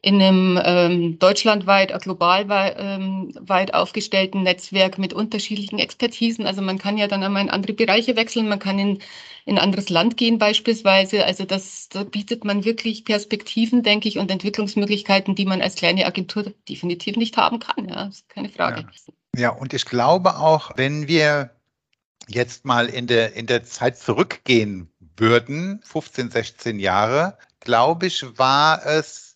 in 0.03 0.21
einem 0.21 0.59
ähm, 0.65 1.17
deutschlandweit, 1.17 1.93
auch 1.93 2.01
global 2.01 2.45
ähm, 2.77 3.33
weit 3.39 3.73
aufgestellten 3.73 4.43
Netzwerk 4.43 4.97
mit 4.97 5.13
unterschiedlichen 5.13 5.79
Expertisen. 5.79 6.45
Also 6.45 6.61
man 6.61 6.77
kann 6.77 6.97
ja 6.97 7.07
dann 7.07 7.23
einmal 7.23 7.41
in 7.41 7.49
andere 7.49 7.71
Bereiche 7.71 8.17
wechseln, 8.17 8.49
man 8.49 8.59
kann 8.59 8.77
in, 8.77 8.99
in 9.45 9.57
ein 9.57 9.59
anderes 9.59 9.89
Land 9.89 10.17
gehen 10.17 10.39
beispielsweise. 10.39 11.23
Also 11.23 11.45
das 11.45 11.87
da 11.87 12.03
bietet 12.03 12.43
man 12.43 12.65
wirklich 12.65 13.05
Perspektiven, 13.05 13.81
denke 13.81 14.09
ich, 14.09 14.19
und 14.19 14.29
Entwicklungsmöglichkeiten, 14.29 15.35
die 15.35 15.45
man 15.45 15.61
als 15.61 15.75
kleine 15.75 16.05
Agentur 16.05 16.53
definitiv 16.67 17.15
nicht 17.15 17.37
haben 17.37 17.59
kann. 17.59 17.87
Ja, 17.87 18.03
ist 18.07 18.27
keine 18.27 18.49
Frage. 18.49 18.85
Ja. 19.35 19.41
ja, 19.41 19.49
und 19.51 19.73
ich 19.73 19.85
glaube 19.85 20.35
auch, 20.35 20.71
wenn 20.75 21.07
wir 21.07 21.51
jetzt 22.27 22.65
mal 22.65 22.87
in 22.87 23.07
der, 23.07 23.37
in 23.37 23.45
der 23.45 23.63
Zeit 23.63 23.97
zurückgehen 23.97 24.89
würden, 25.15 25.79
15, 25.85 26.29
16 26.29 26.79
Jahre, 26.79 27.37
glaube 27.61 28.07
ich, 28.07 28.25
war 28.37 28.85
es 28.85 29.32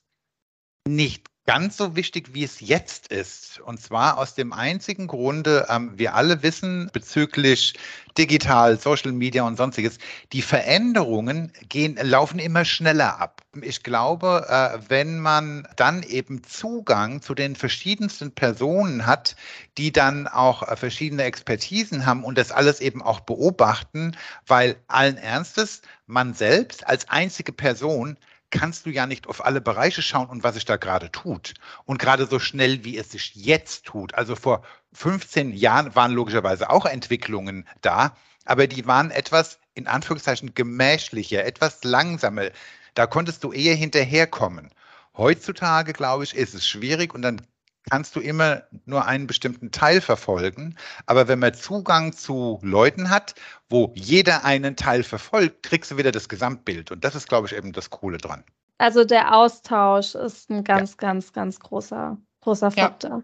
nicht 0.88 1.28
ganz 1.48 1.78
so 1.78 1.96
wichtig, 1.96 2.34
wie 2.34 2.44
es 2.44 2.60
jetzt 2.60 3.08
ist. 3.08 3.62
Und 3.62 3.80
zwar 3.80 4.18
aus 4.18 4.36
dem 4.36 4.52
einzigen 4.52 5.08
Grunde, 5.08 5.66
ähm, 5.70 5.94
wir 5.96 6.14
alle 6.14 6.44
wissen 6.44 6.90
bezüglich 6.92 7.74
digital, 8.18 8.78
Social 8.78 9.14
Media 9.14 9.44
und 9.44 9.56
sonstiges, 9.56 9.98
die 10.34 10.42
Veränderungen 10.42 11.54
gehen, 11.70 11.98
laufen 12.02 12.40
immer 12.40 12.66
schneller 12.66 13.20
ab. 13.20 13.42
Ich 13.62 13.82
glaube, 13.82 14.46
äh, 14.50 14.80
wenn 14.90 15.20
man 15.20 15.66
dann 15.78 16.04
eben 16.04 16.44
Zugang 16.44 17.22
zu 17.22 17.34
den 17.34 17.56
verschiedensten 17.56 18.32
Personen 18.32 19.06
hat, 19.06 19.38
die 19.78 19.94
dann 19.94 20.28
auch 20.28 20.68
äh, 20.68 20.76
verschiedene 20.76 21.24
Expertisen 21.24 22.06
haben 22.06 22.26
und 22.26 22.38
das 22.38 22.52
alles 22.52 22.82
eben 22.82 23.02
auch 23.02 23.22
beobachten, 23.22 24.18
weil 24.46 24.76
allen 24.88 25.18
Ernstes, 25.18 25.82
man 26.08 26.34
selbst 26.34 26.86
als 26.86 27.08
einzige 27.08 27.54
Person 27.54 28.18
kannst 28.50 28.86
du 28.86 28.90
ja 28.90 29.06
nicht 29.06 29.28
auf 29.28 29.44
alle 29.46 29.62
Bereiche 29.62 30.02
schauen 30.02 30.30
und 30.30 30.44
was 30.44 30.56
sich 30.56 30.66
da 30.66 30.78
gerade 30.78 31.12
tut. 31.12 31.54
Und 31.86 32.00
gerade 32.00 32.26
so 32.26 32.40
schnell, 32.40 32.84
wie 32.84 32.98
es 32.98 33.12
sich 33.12 33.36
jetzt 33.36 33.86
tut. 33.86 34.16
Also 34.16 34.36
vor 34.36 34.64
15 34.94 35.54
Jahren 35.54 35.96
waren 35.96 36.12
logischerweise 36.12 36.70
auch 36.70 36.86
Entwicklungen 36.86 37.68
da, 37.82 38.16
aber 38.46 38.68
die 38.68 38.88
waren 38.88 39.12
etwas, 39.12 39.60
in 39.74 39.88
Anführungszeichen, 39.88 40.54
gemächlicher, 40.54 41.44
etwas 41.46 41.84
langsamer. 41.84 42.50
Da 42.94 43.06
konntest 43.06 43.44
du 43.44 43.52
eher 43.52 43.76
hinterherkommen. 43.76 44.70
Heutzutage, 45.16 45.94
glaube 45.94 46.24
ich, 46.24 46.36
ist 46.36 46.54
es 46.54 46.68
schwierig 46.68 47.14
und 47.14 47.22
dann 47.24 47.42
kannst 47.90 48.16
du 48.16 48.20
immer 48.20 48.64
nur 48.86 49.06
einen 49.06 49.28
bestimmten 49.28 49.72
Teil 49.72 50.02
verfolgen. 50.02 50.76
Aber 51.06 51.28
wenn 51.28 51.40
man 51.40 51.54
Zugang 51.54 52.14
zu 52.14 52.60
Leuten 52.62 53.10
hat, 53.10 53.36
wo 53.70 53.92
jeder 53.96 54.46
einen 54.46 54.76
Teil 54.76 55.04
verfolgt, 55.04 55.64
kriegst 55.64 55.92
du 55.92 55.98
wieder 55.98 56.12
das 56.12 56.30
Gesamtbild. 56.30 56.92
Und 56.92 57.04
das 57.04 57.16
ist, 57.16 57.28
glaube 57.30 57.48
ich, 57.48 57.56
eben 57.56 57.72
das 57.74 57.90
Coole 57.90 58.18
dran. 58.18 58.44
Also 58.78 59.04
der 59.04 59.36
Austausch 59.36 60.16
ist 60.16 60.50
ein 60.50 60.64
ganz, 60.64 60.92
ja. 60.92 60.98
ganz, 60.98 61.34
ganz 61.34 61.60
großer, 61.60 62.18
großer 62.42 62.72
Faktor. 62.72 63.10
Ja. 63.10 63.24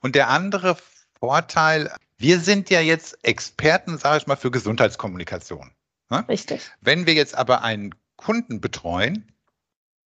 Und 0.00 0.14
der 0.14 0.28
andere 0.28 0.76
Vorteil, 1.18 1.90
wir 2.18 2.40
sind 2.40 2.68
ja 2.68 2.80
jetzt 2.80 3.18
Experten, 3.24 3.96
sage 3.96 4.18
ich 4.18 4.26
mal, 4.26 4.36
für 4.36 4.50
Gesundheitskommunikation. 4.50 5.70
Ne? 6.10 6.24
Richtig. 6.28 6.70
Wenn 6.80 7.06
wir 7.06 7.14
jetzt 7.14 7.34
aber 7.34 7.62
einen 7.62 7.94
Kunden 8.16 8.60
betreuen 8.60 9.32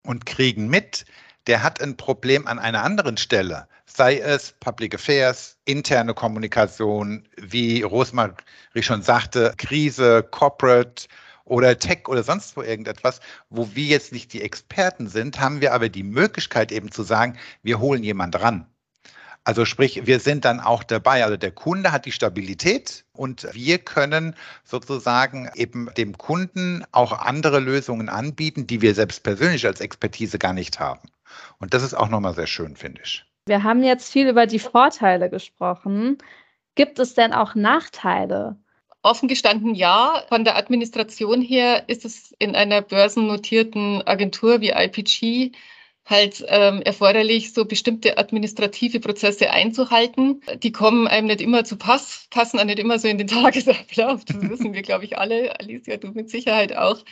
und 0.05 0.27
kriegen 0.27 0.69
mit, 0.69 1.05
der 1.47 1.63
hat 1.63 1.81
ein 1.81 1.97
Problem 1.97 2.47
an 2.47 2.59
einer 2.59 2.83
anderen 2.83 3.17
Stelle, 3.17 3.67
sei 3.87 4.19
es 4.19 4.55
Public 4.61 4.95
Affairs, 4.95 5.57
interne 5.65 6.15
Kommunikation, 6.15 7.29
wie 7.37 7.83
Rosmarie 7.83 8.35
schon 8.81 9.03
sagte, 9.03 9.55
Krise, 9.59 10.23
Corporate 10.31 11.07
oder 11.45 11.79
Tech 11.79 12.09
oder 12.09 12.23
sonst 12.23 12.57
wo 12.57 12.63
irgendetwas, 12.63 13.21
wo 13.51 13.69
wir 13.75 13.85
jetzt 13.85 14.13
nicht 14.13 14.33
die 14.33 14.43
Experten 14.43 15.09
sind, 15.09 15.41
haben 15.41 15.61
wir 15.61 15.75
aber 15.75 15.89
die 15.89 16.05
Möglichkeit 16.05 16.73
eben 16.73 16.91
zu 16.93 17.03
sagen, 17.03 17.39
wir 17.63 17.81
holen 17.81 18.03
jemand 18.03 18.41
ran. 18.41 18.67
Also 19.45 19.65
sprich, 19.65 20.07
wir 20.07 20.21
sind 20.21 20.45
dann 20.45 20.61
auch 20.61 20.85
dabei. 20.85 21.25
Also 21.25 21.37
der 21.37 21.51
Kunde 21.51 21.91
hat 21.91 22.07
die 22.07 22.13
Stabilität 22.13 23.05
und 23.13 23.49
wir 23.53 23.79
können 23.79 24.37
sozusagen 24.63 25.51
eben 25.57 25.93
dem 25.97 26.17
Kunden 26.17 26.85
auch 26.93 27.13
andere 27.13 27.59
Lösungen 27.59 28.09
anbieten, 28.09 28.69
die 28.69 28.81
wir 28.81 28.95
selbst 28.95 29.25
persönlich 29.25 29.67
als 29.67 29.81
Expertise 29.81 30.39
gar 30.39 30.53
nicht 30.53 30.79
haben. 30.79 31.01
Und 31.59 31.75
das 31.75 31.83
ist 31.83 31.95
auch 31.95 32.09
nochmal 32.09 32.35
sehr 32.35 32.47
schön, 32.47 32.77
finde 32.77 33.03
ich. 33.05 33.25
Wir 33.47 33.63
haben 33.65 33.83
jetzt 33.83 34.13
viel 34.13 34.29
über 34.29 34.47
die 34.47 34.59
Vorteile 34.59 35.29
gesprochen. 35.29 36.19
Gibt 36.75 36.99
es 36.99 37.15
denn 37.15 37.33
auch 37.33 37.55
Nachteile? 37.55 38.57
Offen 39.03 39.29
gestanden 39.29 39.75
ja. 39.75 40.23
Von 40.29 40.45
der 40.45 40.57
Administration 40.57 41.43
her 41.43 41.89
ist 41.89 42.05
es 42.05 42.33
in 42.39 42.55
einer 42.55 42.83
börsennotierten 42.83 44.07
Agentur 44.07 44.61
wie 44.61 44.71
IPG 44.71 45.53
halt 46.05 46.45
ähm, 46.49 46.83
erforderlich, 46.83 47.53
so 47.53 47.65
bestimmte 47.65 48.19
administrative 48.19 49.01
Prozesse 49.01 49.51
einzuhalten. 49.51 50.43
Die 50.63 50.73
kommen 50.73 51.07
einem 51.07 51.29
nicht 51.29 51.41
immer 51.41 51.65
zu 51.65 51.77
Pass, 51.77 52.27
passen 52.31 52.59
auch 52.59 52.65
nicht 52.65 52.79
immer 52.79 52.99
so 52.99 53.09
in 53.09 53.19
den 53.19 53.27
Tagesablauf. 53.29 54.25
Das 54.25 54.41
wissen 54.49 54.73
wir, 54.75 54.83
glaube 54.83 55.05
ich, 55.05 55.19
alle. 55.19 55.59
Alicia, 55.59 55.97
du 55.97 56.09
mit 56.09 56.31
Sicherheit 56.31 56.77
auch. 56.77 57.05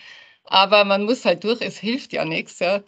Aber 0.45 0.85
man 0.85 1.05
muss 1.05 1.25
halt 1.25 1.45
durch, 1.45 1.61
es 1.61 1.79
hilft 1.79 2.13
ja 2.13 2.25
nichts. 2.25 2.59
Ja 2.59 2.83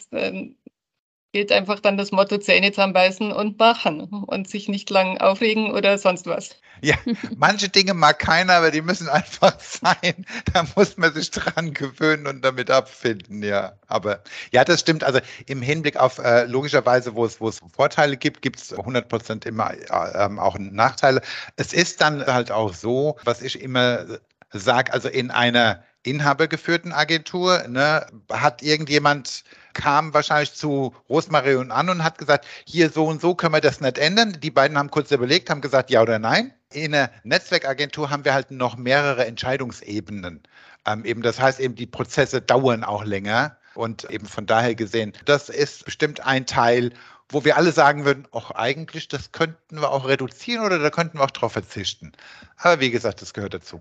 gilt 1.33 1.51
einfach 1.51 1.81
dann 1.81 1.97
das 1.97 2.13
Motto 2.13 2.39
Zähne 2.39 2.71
zusammenbeißen 2.73 3.33
und 3.33 3.59
machen 3.59 4.03
und 4.03 4.49
sich 4.49 4.69
nicht 4.69 4.91
lang 4.91 5.19
aufregen 5.19 5.73
oder 5.73 5.97
sonst 5.99 6.27
was. 6.27 6.57
Ja, 6.83 6.97
manche 7.37 7.69
Dinge 7.69 7.95
mag 7.95 8.19
keiner, 8.19 8.55
aber 8.55 8.71
die 8.71 8.83
müssen 8.83 9.09
einfach 9.09 9.59
sein. 9.61 10.27
Da 10.53 10.65
muss 10.77 10.97
man 10.97 11.15
sich 11.15 11.31
dran 11.31 11.73
gewöhnen 11.73 12.27
und 12.27 12.45
damit 12.45 12.71
abfinden, 12.71 13.43
ja. 13.43 13.73
Aber 13.87 14.23
ja, 14.51 14.65
das 14.65 14.81
stimmt. 14.81 15.05
Also 15.05 15.21
im 15.47 15.63
Hinblick 15.63 15.97
auf 15.97 16.19
äh, 16.19 16.45
logischerweise, 16.45 17.15
wo 17.15 17.25
es, 17.25 17.41
wo 17.41 17.49
es 17.49 17.61
Vorteile 17.75 18.17
gibt, 18.17 18.43
gibt 18.43 18.61
es 18.61 18.73
100 18.73 19.09
Prozent 19.09 19.47
immer 19.47 19.73
äh, 19.73 20.25
ähm, 20.25 20.39
auch 20.39 20.59
Nachteile. 20.59 21.23
Es 21.57 21.73
ist 21.73 22.01
dann 22.01 22.27
halt 22.27 22.51
auch 22.51 22.75
so, 22.75 23.17
was 23.25 23.41
ich 23.41 23.61
immer 23.61 24.05
sage, 24.51 24.93
also 24.93 25.09
in 25.09 25.31
einer 25.31 25.83
inhabergeführten 26.03 26.93
Agentur, 26.93 27.67
ne, 27.69 28.07
hat 28.31 28.63
irgendjemand 28.63 29.45
kam 29.75 30.15
wahrscheinlich 30.15 30.55
zu 30.55 30.95
Rosmarie 31.09 31.57
und 31.57 31.71
an 31.71 31.89
und 31.89 32.05
hat 32.05 32.19
gesagt, 32.19 32.47
hier 32.65 32.91
so 32.91 33.07
und 33.07 33.21
so 33.21 33.35
können 33.35 33.55
wir 33.55 33.61
das 33.61 33.81
nicht 33.81 33.99
ändern. 33.99 34.37
Die 34.41 34.51
beiden 34.51 34.79
haben 34.79 34.91
kurz 34.91 35.11
überlegt, 35.11 35.51
haben 35.51 35.61
gesagt, 35.61 35.91
ja 35.91 36.03
oder 36.03 36.19
nein. 36.19 36.53
In 36.73 36.93
der 36.93 37.11
Netzwerkagentur 37.25 38.11
haben 38.11 38.25
wir 38.25 38.35
halt 38.35 38.51
noch 38.51 38.77
mehrere 38.77 39.27
Entscheidungsebenen. 39.27 40.43
Ähm, 40.87 41.05
eben, 41.05 41.23
das 41.23 41.41
heißt 41.41 41.61
eben, 41.61 41.75
die 41.75 41.87
Prozesse 41.87 42.41
dauern 42.41 42.85
auch 42.85 43.05
länger. 43.05 43.57
Und 43.75 44.05
eben 44.11 44.27
von 44.27 44.45
daher 44.45 44.75
gesehen, 44.75 45.13
das 45.25 45.49
ist 45.49 45.87
bestimmt 45.87 46.27
ein 46.27 46.45
Teil, 46.45 46.93
wo 47.31 47.45
wir 47.45 47.57
alle 47.57 47.73
sagen 47.73 48.05
würden, 48.05 48.29
ach 48.33 48.51
eigentlich, 48.51 49.09
das 49.09 49.33
könnten 49.33 49.81
wir 49.81 49.91
auch 49.91 50.07
reduzieren 50.07 50.65
oder 50.65 50.79
da 50.79 50.91
könnten 50.91 51.19
wir 51.19 51.25
auch 51.25 51.31
drauf 51.31 51.53
verzichten. 51.53 52.13
Aber 52.59 52.81
wie 52.81 52.91
gesagt, 52.91 53.23
das 53.23 53.33
gehört 53.33 53.55
dazu. 53.55 53.81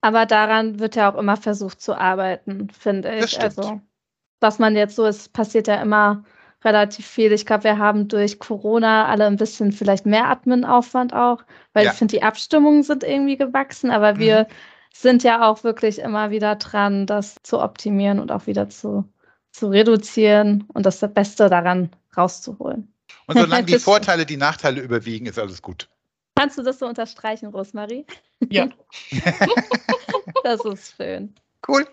Aber 0.00 0.26
daran 0.26 0.78
wird 0.78 0.96
ja 0.96 1.10
auch 1.10 1.18
immer 1.18 1.36
versucht 1.36 1.80
zu 1.80 1.94
arbeiten, 1.94 2.68
finde 2.70 3.16
ich. 3.16 3.40
Also 3.40 3.80
was 4.40 4.58
man 4.58 4.76
jetzt 4.76 4.96
so 4.96 5.06
ist, 5.06 5.32
passiert 5.32 5.68
ja 5.68 5.80
immer 5.80 6.24
relativ 6.64 7.06
viel. 7.06 7.32
Ich 7.32 7.46
glaube, 7.46 7.64
wir 7.64 7.78
haben 7.78 8.08
durch 8.08 8.38
Corona 8.38 9.06
alle 9.06 9.26
ein 9.26 9.36
bisschen 9.36 9.72
vielleicht 9.72 10.06
mehr 10.06 10.28
Admin-Aufwand 10.28 11.14
auch, 11.14 11.42
weil 11.72 11.84
ja. 11.84 11.92
ich 11.92 11.98
finde, 11.98 12.16
die 12.16 12.22
Abstimmungen 12.22 12.82
sind 12.82 13.04
irgendwie 13.04 13.36
gewachsen, 13.36 13.90
aber 13.90 14.14
mhm. 14.14 14.18
wir 14.18 14.46
sind 14.92 15.22
ja 15.22 15.48
auch 15.48 15.62
wirklich 15.62 16.00
immer 16.00 16.30
wieder 16.30 16.56
dran, 16.56 17.06
das 17.06 17.36
zu 17.42 17.60
optimieren 17.60 18.18
und 18.18 18.32
auch 18.32 18.46
wieder 18.46 18.68
zu, 18.68 19.04
zu 19.52 19.68
reduzieren 19.68 20.64
und 20.74 20.84
das 20.86 21.00
Beste 21.12 21.48
daran 21.48 21.90
rauszuholen. 22.16 22.92
Und 23.26 23.38
solange 23.38 23.66
die 23.66 23.78
Vorteile 23.78 24.26
die 24.26 24.36
Nachteile 24.36 24.80
überwiegen, 24.80 25.26
ist 25.26 25.38
alles 25.38 25.62
gut. 25.62 25.88
Kannst 26.34 26.58
du 26.58 26.62
das 26.62 26.78
so 26.78 26.86
unterstreichen, 26.86 27.46
Rosmarie? 27.46 28.06
Ja. 28.48 28.68
das 30.44 30.64
ist 30.64 30.94
schön. 30.96 31.34
Cool. 31.66 31.86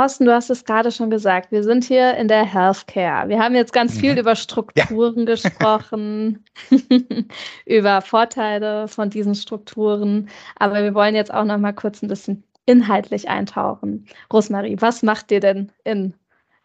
Thorsten, 0.00 0.24
du 0.24 0.32
hast 0.32 0.48
es 0.48 0.64
gerade 0.64 0.90
schon 0.92 1.10
gesagt, 1.10 1.52
wir 1.52 1.62
sind 1.62 1.84
hier 1.84 2.16
in 2.16 2.26
der 2.26 2.42
Healthcare. 2.42 3.28
Wir 3.28 3.38
haben 3.38 3.54
jetzt 3.54 3.74
ganz 3.74 3.94
mhm. 3.96 4.00
viel 4.00 4.18
über 4.18 4.34
Strukturen 4.34 5.18
ja. 5.18 5.24
gesprochen, 5.34 6.42
über 7.66 8.00
Vorteile 8.00 8.88
von 8.88 9.10
diesen 9.10 9.34
Strukturen, 9.34 10.30
aber 10.56 10.82
wir 10.82 10.94
wollen 10.94 11.14
jetzt 11.14 11.34
auch 11.34 11.44
noch 11.44 11.58
mal 11.58 11.74
kurz 11.74 12.00
ein 12.00 12.08
bisschen 12.08 12.42
inhaltlich 12.64 13.28
eintauchen. 13.28 14.06
Rosmarie, 14.32 14.76
was 14.80 15.02
macht 15.02 15.30
ihr 15.32 15.40
denn 15.40 15.70
in 15.84 16.14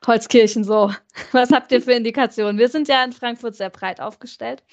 Holzkirchen 0.07 0.63
so? 0.63 0.93
Was 1.33 1.51
habt 1.51 1.73
ihr 1.73 1.81
für 1.81 1.91
Indikationen? 1.91 2.57
Wir 2.57 2.69
sind 2.69 2.87
ja 2.87 3.03
in 3.03 3.11
Frankfurt 3.11 3.55
sehr 3.55 3.69
breit 3.69 3.99
aufgestellt 3.99 4.63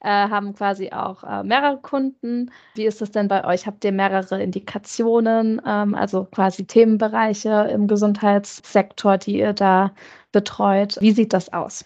äh, 0.00 0.08
haben 0.08 0.54
quasi 0.54 0.90
auch 0.90 1.22
äh, 1.24 1.42
mehrere 1.42 1.78
Kunden. 1.78 2.50
Wie 2.74 2.86
ist 2.86 3.02
es 3.02 3.10
denn 3.10 3.28
bei 3.28 3.44
euch? 3.44 3.66
Habt 3.66 3.84
ihr 3.84 3.92
mehrere 3.92 4.42
Indikationen, 4.42 5.60
ähm, 5.66 5.94
also 5.94 6.24
quasi 6.24 6.66
Themenbereiche 6.66 7.68
im 7.72 7.86
Gesundheitssektor, 7.86 9.18
die 9.18 9.38
ihr 9.38 9.52
da 9.52 9.92
betreut? 10.32 10.96
Wie 11.00 11.12
sieht 11.12 11.32
das 11.32 11.52
aus? 11.52 11.84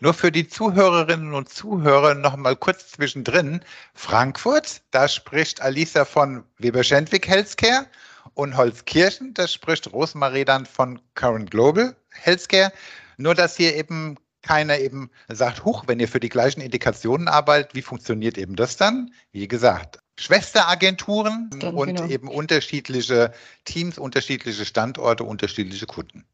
Nur 0.00 0.14
für 0.14 0.32
die 0.32 0.48
Zuhörerinnen 0.48 1.32
und 1.32 1.48
Zuhörer 1.48 2.14
noch 2.14 2.36
mal 2.36 2.56
kurz 2.56 2.90
zwischendrin. 2.90 3.60
Frankfurt, 3.94 4.82
da 4.90 5.06
spricht 5.06 5.62
Alisa 5.62 6.04
von 6.04 6.42
Weber-Schendwick 6.58 7.28
Healthcare 7.28 7.86
und 8.34 8.56
Holzkirchen, 8.56 9.32
da 9.34 9.46
spricht 9.46 9.92
Rosmarie 9.92 10.44
dann 10.44 10.66
von 10.66 11.00
Current 11.14 11.52
Global 11.52 11.94
Healthcare. 12.10 12.72
Nur, 13.16 13.36
dass 13.36 13.56
hier 13.56 13.76
eben 13.76 14.16
keiner 14.42 14.78
eben 14.78 15.10
sagt, 15.28 15.64
huch, 15.64 15.84
wenn 15.86 16.00
ihr 16.00 16.08
für 16.08 16.20
die 16.20 16.28
gleichen 16.28 16.60
Indikationen 16.60 17.28
arbeitet, 17.28 17.74
wie 17.74 17.82
funktioniert 17.82 18.38
eben 18.38 18.56
das 18.56 18.76
dann? 18.76 19.12
Wie 19.32 19.48
gesagt, 19.48 20.00
Schwesteragenturen 20.18 21.50
dann, 21.58 21.74
und 21.74 21.94
genau. 21.94 22.06
eben 22.06 22.28
unterschiedliche 22.28 23.32
Teams, 23.64 23.98
unterschiedliche 23.98 24.64
Standorte, 24.64 25.24
unterschiedliche 25.24 25.86
Kunden. 25.86 26.24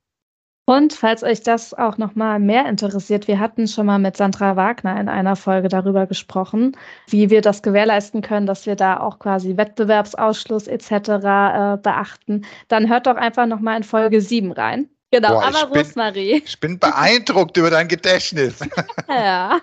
Und 0.68 0.92
falls 0.92 1.22
euch 1.22 1.42
das 1.42 1.72
auch 1.72 1.96
nochmal 1.96 2.38
mehr 2.40 2.68
interessiert, 2.68 3.26
wir 3.26 3.38
hatten 3.38 3.66
schon 3.66 3.86
mal 3.86 3.98
mit 3.98 4.18
Sandra 4.18 4.54
Wagner 4.54 5.00
in 5.00 5.08
einer 5.08 5.34
Folge 5.34 5.68
darüber 5.68 6.06
gesprochen, 6.06 6.76
wie 7.08 7.30
wir 7.30 7.40
das 7.40 7.62
gewährleisten 7.62 8.20
können, 8.20 8.44
dass 8.44 8.66
wir 8.66 8.76
da 8.76 9.00
auch 9.00 9.18
quasi 9.18 9.56
Wettbewerbsausschluss 9.56 10.66
etc. 10.66 10.90
Äh, 10.90 11.76
beachten. 11.78 12.44
Dann 12.68 12.86
hört 12.90 13.06
doch 13.06 13.16
einfach 13.16 13.46
nochmal 13.46 13.78
in 13.78 13.82
Folge 13.82 14.20
7 14.20 14.52
rein. 14.52 14.90
Genau, 15.10 15.34
Boah, 15.34 15.44
aber 15.44 15.70
ich 15.70 15.86
Rosmarie. 15.86 16.32
Bin, 16.34 16.42
ich 16.44 16.60
bin 16.60 16.78
beeindruckt 16.78 17.56
über 17.56 17.70
dein 17.70 17.88
Gedächtnis. 17.88 18.58
ja, 19.08 19.60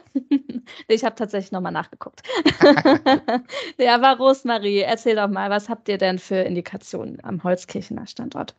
ich 0.87 1.03
habe 1.03 1.15
tatsächlich 1.15 1.51
nochmal 1.51 1.71
nachgeguckt. 1.71 2.23
ja, 3.77 3.95
aber 3.95 4.17
Rosmarie, 4.17 4.79
erzähl 4.79 5.15
doch 5.15 5.27
mal, 5.27 5.51
was 5.51 5.69
habt 5.69 5.87
ihr 5.87 5.99
denn 5.99 6.17
für 6.17 6.37
Indikationen 6.37 7.23
am 7.23 7.43
Holzkirchener 7.43 8.07
Standort? 8.07 8.55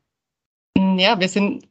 Ja, 0.76 1.18
wir 1.18 1.28
sind 1.28 1.66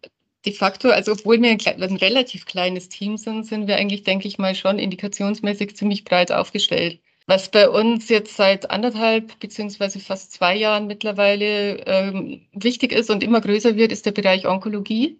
de 0.45 0.53
facto, 0.53 0.89
also 0.89 1.13
obwohl 1.13 1.41
wir 1.41 1.49
ein, 1.49 1.59
ein, 1.65 1.95
relativ 1.95 2.45
kleines 2.45 2.89
Team 2.89 3.17
sind, 3.17 3.45
sind 3.45 3.67
wir 3.67 3.77
eigentlich, 3.77 4.03
denke 4.03 4.27
ich 4.27 4.37
mal, 4.37 4.53
schon 4.53 4.79
indikationsmäßig 4.79 5.77
ziemlich 5.77 6.03
breit 6.03 6.31
aufgestellt. 6.31 6.99
Was 7.27 7.49
bei 7.49 7.69
uns 7.69 8.09
jetzt 8.09 8.35
seit 8.35 8.69
anderthalb 8.69 9.39
beziehungsweise 9.39 9.99
fast 9.99 10.31
zwei 10.31 10.55
Jahren 10.55 10.85
mittlerweile 10.85 11.79
ähm, 11.87 12.47
wichtig 12.53 12.91
ist 12.91 13.09
und 13.09 13.23
immer 13.23 13.41
größer 13.41 13.75
wird, 13.75 13.91
ist 13.91 14.05
der 14.05 14.11
Bereich 14.11 14.45
Onkologie, 14.47 15.19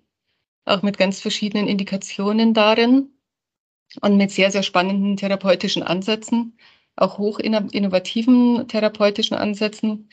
auch 0.65 0.83
mit 0.83 0.99
ganz 0.99 1.19
verschiedenen 1.19 1.67
Indikationen 1.67 2.53
darin 2.53 3.09
und 4.01 4.17
mit 4.17 4.31
sehr, 4.31 4.51
sehr 4.51 4.63
spannenden 4.63 5.17
therapeutischen 5.17 5.81
Ansätzen, 5.81 6.57
auch 6.95 7.17
hoch 7.17 7.39
innovativen 7.39 8.67
therapeutischen 8.67 9.35
Ansätzen. 9.37 10.09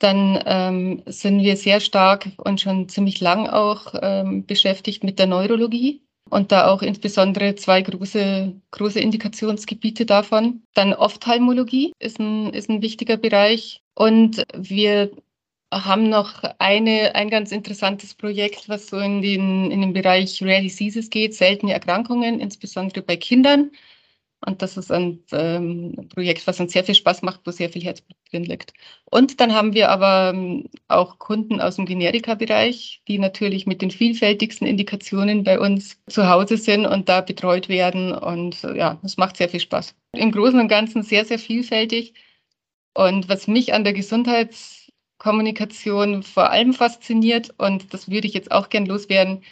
Dann 0.00 0.42
ähm, 0.46 1.02
sind 1.06 1.40
wir 1.42 1.56
sehr 1.56 1.80
stark 1.80 2.28
und 2.38 2.60
schon 2.60 2.88
ziemlich 2.88 3.20
lang 3.20 3.48
auch 3.48 3.94
ähm, 4.02 4.44
beschäftigt 4.46 5.04
mit 5.04 5.18
der 5.20 5.26
Neurologie 5.26 6.07
und 6.30 6.52
da 6.52 6.68
auch 6.68 6.82
insbesondere 6.82 7.54
zwei 7.54 7.82
große, 7.82 8.54
große 8.70 9.00
Indikationsgebiete 9.00 10.06
davon. 10.06 10.62
Dann 10.74 10.94
Ophthalmologie 10.94 11.92
ist 11.98 12.18
ein, 12.18 12.52
ist 12.52 12.68
ein 12.68 12.82
wichtiger 12.82 13.16
Bereich 13.16 13.82
und 13.94 14.44
wir 14.56 15.10
haben 15.72 16.08
noch 16.08 16.42
eine, 16.58 17.14
ein 17.14 17.28
ganz 17.28 17.52
interessantes 17.52 18.14
Projekt, 18.14 18.68
was 18.68 18.86
so 18.86 18.98
in 18.98 19.20
den, 19.20 19.70
in 19.70 19.82
den 19.82 19.92
Bereich 19.92 20.42
Rare 20.42 20.62
Diseases 20.62 21.10
geht, 21.10 21.34
seltene 21.34 21.72
Erkrankungen, 21.72 22.40
insbesondere 22.40 23.02
bei 23.02 23.16
Kindern. 23.16 23.70
Und 24.46 24.62
das 24.62 24.76
ist 24.76 24.92
ein 24.92 25.24
ähm, 25.32 26.08
Projekt, 26.14 26.46
was 26.46 26.60
uns 26.60 26.72
sehr 26.72 26.84
viel 26.84 26.94
Spaß 26.94 27.22
macht, 27.22 27.40
wo 27.44 27.50
sehr 27.50 27.70
viel 27.70 27.82
Herzblut 27.82 28.16
drin 28.30 28.44
liegt. 28.44 28.72
Und 29.10 29.40
dann 29.40 29.52
haben 29.52 29.74
wir 29.74 29.90
aber 29.90 30.30
ähm, 30.32 30.68
auch 30.86 31.18
Kunden 31.18 31.60
aus 31.60 31.74
dem 31.76 31.86
Generika-Bereich, 31.86 33.02
die 33.08 33.18
natürlich 33.18 33.66
mit 33.66 33.82
den 33.82 33.90
vielfältigsten 33.90 34.64
Indikationen 34.66 35.42
bei 35.42 35.58
uns 35.58 36.00
zu 36.06 36.28
Hause 36.28 36.56
sind 36.56 36.86
und 36.86 37.08
da 37.08 37.20
betreut 37.20 37.68
werden. 37.68 38.12
Und 38.12 38.62
äh, 38.62 38.76
ja, 38.76 39.00
es 39.02 39.16
macht 39.16 39.36
sehr 39.36 39.48
viel 39.48 39.58
Spaß. 39.60 39.96
Im 40.12 40.30
Großen 40.30 40.60
und 40.60 40.68
Ganzen 40.68 41.02
sehr, 41.02 41.24
sehr 41.24 41.40
vielfältig. 41.40 42.14
Und 42.94 43.28
was 43.28 43.48
mich 43.48 43.74
an 43.74 43.82
der 43.84 43.92
Gesundheitskommunikation 43.92 46.22
vor 46.22 46.50
allem 46.50 46.74
fasziniert, 46.74 47.54
und 47.58 47.92
das 47.92 48.08
würde 48.08 48.28
ich 48.28 48.34
jetzt 48.34 48.52
auch 48.52 48.68
gern 48.68 48.86
loswerden, 48.86 49.42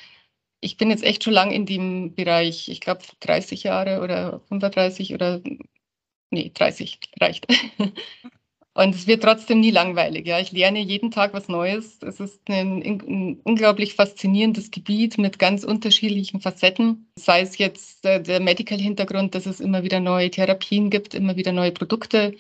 ich 0.67 0.77
bin 0.77 0.91
jetzt 0.91 1.05
echt 1.05 1.23
schon 1.23 1.33
lange 1.33 1.55
in 1.55 1.65
dem 1.65 2.15
Bereich, 2.15 2.69
ich 2.69 2.81
glaube 2.81 3.03
30 3.21 3.63
Jahre 3.63 4.03
oder 4.03 4.41
35 4.49 5.15
oder 5.15 5.41
nee, 6.31 6.51
30 6.53 6.99
reicht. 7.21 7.47
Und 8.75 8.95
es 8.95 9.07
wird 9.07 9.23
trotzdem 9.23 9.61
nie 9.61 9.71
langweilig. 9.71 10.27
Ja, 10.27 10.39
ich 10.39 10.53
lerne 10.53 10.81
jeden 10.81 11.11
Tag 11.11 11.33
was 11.33 11.49
Neues. 11.49 11.99
Es 12.03 12.21
ist 12.21 12.43
ein, 12.51 12.83
ein 12.83 13.41
unglaublich 13.43 13.95
faszinierendes 13.95 14.71
Gebiet 14.71 15.17
mit 15.17 15.39
ganz 15.39 15.65
unterschiedlichen 15.65 16.43
Facetten. 16.43 17.09
Sei 17.17 17.41
es 17.41 17.57
jetzt 17.57 18.05
der, 18.05 18.19
der 18.21 18.41
Medical-Hintergrund, 18.41 19.35
dass 19.35 19.47
es 19.47 19.61
immer 19.61 19.83
wieder 19.83 20.01
neue 20.01 20.31
Therapien 20.31 20.91
gibt, 20.91 21.15
immer 21.15 21.37
wieder 21.37 21.53
neue 21.53 21.73
Produkte, 21.73 22.35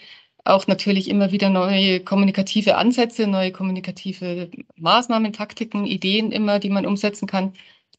auch 0.45 0.67
natürlich 0.67 1.09
immer 1.09 1.33
wieder 1.33 1.49
neue 1.49 2.01
kommunikative 2.01 2.77
Ansätze, 2.77 3.27
neue 3.27 3.51
kommunikative 3.51 4.51
Maßnahmen, 4.77 5.33
Taktiken, 5.33 5.87
Ideen 5.87 6.33
immer, 6.33 6.59
die 6.59 6.71
man 6.71 6.85
umsetzen 6.85 7.27
kann 7.27 7.55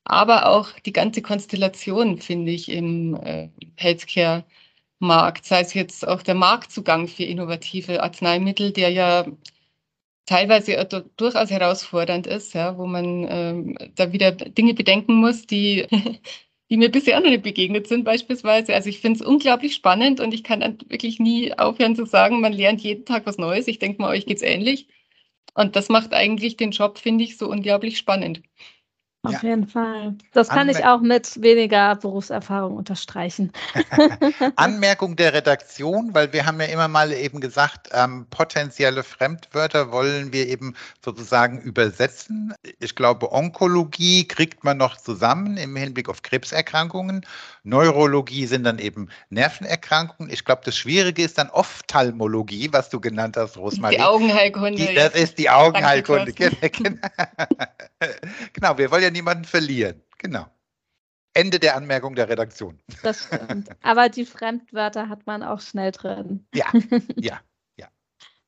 aber 0.07 0.47
auch 0.47 0.71
die 0.79 0.93
ganze 0.93 1.21
Konstellation, 1.21 2.19
finde 2.21 2.51
ich, 2.51 2.69
im 2.69 3.15
äh, 3.15 3.49
Healthcare-Markt, 3.75 5.45
sei 5.45 5.61
es 5.61 5.73
jetzt 5.73 6.07
auch 6.07 6.23
der 6.23 6.35
Marktzugang 6.35 7.07
für 7.07 7.23
innovative 7.23 8.01
Arzneimittel, 8.01 8.71
der 8.71 8.89
ja 8.89 9.25
teilweise 10.25 10.87
durchaus 11.17 11.49
herausfordernd 11.51 12.27
ist, 12.27 12.53
ja, 12.53 12.77
wo 12.77 12.85
man 12.85 13.27
ähm, 13.29 13.77
da 13.95 14.11
wieder 14.13 14.31
Dinge 14.31 14.73
bedenken 14.73 15.15
muss, 15.15 15.45
die, 15.47 15.87
die 16.69 16.77
mir 16.77 16.91
bisher 16.91 17.19
noch 17.19 17.29
nicht 17.29 17.43
begegnet 17.43 17.87
sind 17.87 18.03
beispielsweise. 18.03 18.75
Also 18.75 18.89
ich 18.89 18.99
finde 18.99 19.19
es 19.19 19.25
unglaublich 19.25 19.75
spannend 19.75 20.19
und 20.19 20.33
ich 20.33 20.43
kann 20.43 20.61
wirklich 20.89 21.19
nie 21.19 21.57
aufhören 21.57 21.95
zu 21.95 22.05
sagen, 22.05 22.41
man 22.41 22.53
lernt 22.53 22.81
jeden 22.81 23.05
Tag 23.05 23.25
was 23.25 23.37
Neues. 23.37 23.67
Ich 23.67 23.79
denke 23.79 24.01
mal, 24.01 24.09
euch 24.09 24.25
geht 24.25 24.37
es 24.37 24.43
ähnlich. 24.43 24.87
Und 25.53 25.75
das 25.75 25.89
macht 25.89 26.13
eigentlich 26.13 26.57
den 26.57 26.71
Job, 26.71 26.99
finde 26.99 27.23
ich, 27.23 27.37
so 27.37 27.49
unglaublich 27.49 27.97
spannend. 27.97 28.41
Auf 29.27 29.43
ja. 29.43 29.49
jeden 29.49 29.67
Fall. 29.67 30.15
Das 30.33 30.49
kann 30.49 30.69
Anmer 30.69 30.71
ich 30.71 30.85
auch 30.85 31.01
mit 31.01 31.41
weniger 31.41 31.95
Berufserfahrung 31.95 32.77
unterstreichen. 32.77 33.51
Anmerkung 34.55 35.15
der 35.15 35.33
Redaktion, 35.33 36.13
weil 36.13 36.31
wir 36.33 36.45
haben 36.45 36.59
ja 36.61 36.67
immer 36.67 36.87
mal 36.87 37.11
eben 37.11 37.41
gesagt, 37.41 37.89
ähm, 37.93 38.27
potenzielle 38.29 39.03
Fremdwörter 39.03 39.91
wollen 39.91 40.31
wir 40.31 40.47
eben 40.47 40.75
sozusagen 41.03 41.59
übersetzen. 41.59 42.53
Ich 42.79 42.95
glaube, 42.95 43.31
Onkologie 43.31 44.27
kriegt 44.27 44.63
man 44.63 44.77
noch 44.77 44.97
zusammen 44.97 45.57
im 45.57 45.75
Hinblick 45.75 46.09
auf 46.09 46.21
Krebserkrankungen. 46.21 47.25
Neurologie 47.63 48.45
sind 48.45 48.63
dann 48.63 48.79
eben 48.79 49.09
Nervenerkrankungen. 49.29 50.31
Ich 50.31 50.45
glaube, 50.45 50.61
das 50.63 50.77
Schwierige 50.77 51.23
ist 51.23 51.37
dann 51.37 51.49
Ophthalmologie, 51.49 52.69
was 52.71 52.89
du 52.89 52.99
genannt 52.99 53.37
hast, 53.37 53.57
Rosmarie. 53.57 53.97
Die 53.97 54.01
Augenheilkunde. 54.01 54.77
Die, 54.77 54.95
das 54.95 55.15
ist 55.15 55.37
die 55.37 55.49
Augenheilkunde. 55.49 56.31
genau, 58.53 58.77
wir 58.77 58.91
wollen 58.91 59.03
ja 59.03 59.09
niemanden 59.17 59.45
verlieren. 59.45 60.01
Genau. 60.19 60.45
Ende 61.33 61.59
der 61.59 61.75
Anmerkung 61.75 62.15
der 62.15 62.29
Redaktion. 62.29 62.79
Das 63.03 63.25
stimmt. 63.25 63.69
Aber 63.83 64.09
die 64.09 64.25
Fremdwörter 64.25 65.09
hat 65.09 65.25
man 65.27 65.43
auch 65.43 65.61
schnell 65.61 65.91
drin. 65.91 66.45
Ja, 66.53 66.65
ja, 67.15 67.39
ja. 67.77 67.87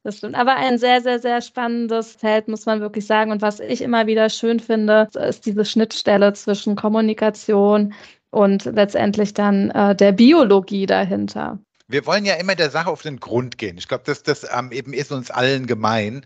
Das 0.03 0.17
stimmt. 0.17 0.36
Aber 0.36 0.55
ein 0.55 0.77
sehr, 0.77 1.01
sehr, 1.01 1.19
sehr 1.19 1.41
spannendes 1.41 2.13
Feld, 2.15 2.47
muss 2.47 2.65
man 2.65 2.79
wirklich 2.82 3.05
sagen. 3.05 3.32
Und 3.32 3.41
was 3.41 3.60
ich 3.60 3.82
immer 3.82 4.08
wieder 4.08 4.29
schön 4.29 4.60
finde, 4.60 5.08
ist 5.13 5.45
diese 5.45 5.65
Schnittstelle 5.65 6.34
zwischen 6.34 6.75
Kommunikation 6.75 7.93
und 8.32 8.65
letztendlich 8.65 9.34
dann 9.34 9.69
äh, 9.71 9.95
der 9.95 10.12
Biologie 10.12 10.86
dahinter. 10.86 11.60
Wir 11.88 12.05
wollen 12.05 12.25
ja 12.25 12.36
immer 12.36 12.55
der 12.55 12.69
Sache 12.69 12.89
auf 12.89 13.01
den 13.01 13.19
Grund 13.19 13.58
gehen. 13.58 13.77
Ich 13.77 13.88
glaube, 13.88 14.03
das, 14.05 14.23
das 14.23 14.47
ähm, 14.51 14.71
eben 14.71 14.93
ist 14.93 15.12
uns 15.12 15.32
allen 15.32 15.67
gemein. 15.67 16.25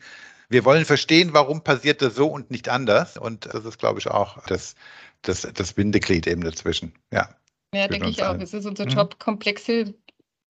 Wir 0.53 0.65
wollen 0.65 0.85
verstehen, 0.85 1.33
warum 1.33 1.63
passiert 1.63 2.03
das 2.03 2.13
so 2.13 2.27
und 2.27 2.51
nicht 2.51 2.69
anders. 2.69 3.17
Und 3.17 3.47
das 3.47 3.65
ist, 3.65 3.79
glaube 3.79 3.97
ich, 3.97 4.07
auch 4.07 4.37
das, 4.45 4.75
das, 5.23 5.41
das 5.51 5.73
Bindeglied 5.73 6.27
eben 6.27 6.43
dazwischen. 6.43 6.93
Ja, 7.11 7.35
ja 7.73 7.87
denke 7.87 8.07
ich 8.07 8.23
allen. 8.23 8.39
auch. 8.39 8.43
Es 8.43 8.53
ist 8.53 8.67
unser 8.67 8.85
mhm. 8.85 8.91
Job, 8.91 9.17
komplexe 9.17 9.95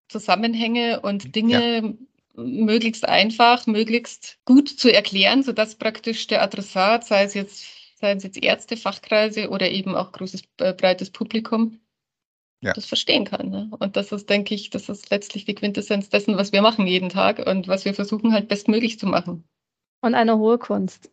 Zusammenhänge 0.08 1.00
und 1.02 1.36
Dinge 1.36 1.96
ja. 2.34 2.42
möglichst 2.42 3.08
einfach, 3.08 3.68
möglichst 3.68 4.38
gut 4.44 4.68
zu 4.68 4.92
erklären, 4.92 5.44
sodass 5.44 5.76
praktisch 5.76 6.26
der 6.26 6.42
Adressat, 6.42 7.06
sei 7.06 7.22
es 7.22 7.34
jetzt, 7.34 7.64
seien 8.00 8.16
es 8.18 8.24
jetzt 8.24 8.42
Ärzte, 8.42 8.76
Fachkreise 8.76 9.50
oder 9.50 9.70
eben 9.70 9.94
auch 9.94 10.10
großes, 10.10 10.42
äh, 10.58 10.72
breites 10.72 11.10
Publikum, 11.10 11.78
ja. 12.60 12.72
das 12.72 12.86
verstehen 12.86 13.24
kann. 13.24 13.50
Ne? 13.50 13.70
Und 13.78 13.96
das 13.96 14.10
ist, 14.10 14.28
denke 14.28 14.56
ich, 14.56 14.70
das 14.70 14.88
ist 14.88 15.10
letztlich 15.10 15.44
die 15.44 15.54
Quintessenz 15.54 16.08
dessen, 16.08 16.36
was 16.36 16.50
wir 16.50 16.60
machen 16.60 16.88
jeden 16.88 17.08
Tag 17.08 17.46
und 17.46 17.68
was 17.68 17.84
wir 17.84 17.94
versuchen 17.94 18.32
halt 18.32 18.48
bestmöglich 18.48 18.98
zu 18.98 19.06
machen 19.06 19.44
und 20.02 20.14
eine 20.14 20.36
hohe 20.36 20.58
Kunst. 20.58 21.10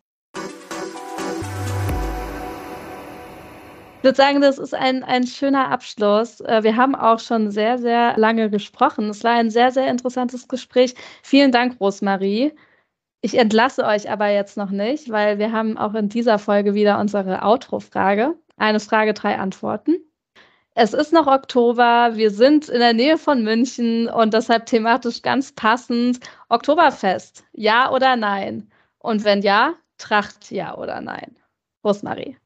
Ich 3.98 4.04
würde 4.04 4.16
sagen, 4.16 4.40
das 4.40 4.58
ist 4.58 4.74
ein, 4.74 5.04
ein 5.04 5.26
schöner 5.26 5.70
Abschluss. 5.70 6.40
Äh, 6.40 6.62
wir 6.62 6.76
haben 6.76 6.94
auch 6.94 7.18
schon 7.20 7.50
sehr, 7.50 7.76
sehr 7.76 8.16
lange 8.16 8.48
gesprochen. 8.48 9.10
Es 9.10 9.22
war 9.24 9.32
ein 9.32 9.50
sehr, 9.50 9.70
sehr 9.72 9.88
interessantes 9.88 10.48
Gespräch. 10.48 10.94
Vielen 11.22 11.52
Dank, 11.52 11.78
Rosmarie. 11.78 12.52
Ich 13.20 13.36
entlasse 13.36 13.84
euch 13.84 14.10
aber 14.10 14.28
jetzt 14.28 14.56
noch 14.56 14.70
nicht, 14.70 15.10
weil 15.10 15.38
wir 15.38 15.52
haben 15.52 15.76
auch 15.76 15.92
in 15.94 16.08
dieser 16.08 16.38
Folge 16.38 16.72
wieder 16.72 16.98
unsere 16.98 17.42
Outro-Frage. 17.42 18.34
Eine 18.56 18.80
Frage, 18.80 19.12
drei 19.12 19.38
Antworten. 19.38 19.96
Es 20.74 20.94
ist 20.94 21.12
noch 21.12 21.26
Oktober, 21.26 22.12
wir 22.14 22.30
sind 22.30 22.70
in 22.70 22.78
der 22.78 22.94
Nähe 22.94 23.18
von 23.18 23.44
München 23.44 24.08
und 24.08 24.32
deshalb 24.32 24.64
thematisch 24.64 25.20
ganz 25.20 25.52
passend. 25.52 26.20
Oktoberfest, 26.48 27.44
ja 27.52 27.90
oder 27.92 28.16
nein? 28.16 28.70
Und 29.00 29.24
wenn 29.24 29.42
ja, 29.42 29.74
Tracht 29.98 30.50
ja 30.50 30.76
oder 30.76 31.00
nein? 31.00 31.36
Rosmarie. 31.84 32.36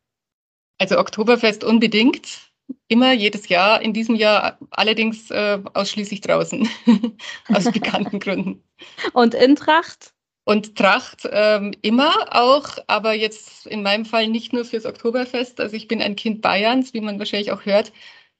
Also 0.78 0.98
Oktoberfest 0.98 1.64
unbedingt. 1.64 2.52
Immer 2.88 3.12
jedes 3.12 3.48
Jahr, 3.48 3.82
in 3.82 3.92
diesem 3.92 4.14
Jahr 4.14 4.58
allerdings 4.70 5.30
äh, 5.30 5.58
ausschließlich 5.74 6.22
draußen, 6.22 6.66
aus 7.48 7.70
bekannten 7.70 8.20
Gründen. 8.20 8.64
Und 9.12 9.34
in 9.34 9.54
Tracht? 9.54 10.14
Und 10.44 10.76
Tracht 10.76 11.28
ähm, 11.30 11.74
immer 11.82 12.12
auch, 12.30 12.78
aber 12.86 13.12
jetzt 13.12 13.66
in 13.66 13.82
meinem 13.82 14.06
Fall 14.06 14.28
nicht 14.28 14.52
nur 14.52 14.64
fürs 14.64 14.86
Oktoberfest. 14.86 15.60
Also 15.60 15.76
ich 15.76 15.88
bin 15.88 16.00
ein 16.00 16.16
Kind 16.16 16.40
Bayerns, 16.40 16.94
wie 16.94 17.00
man 17.00 17.18
wahrscheinlich 17.18 17.52
auch 17.52 17.66
hört. 17.66 17.92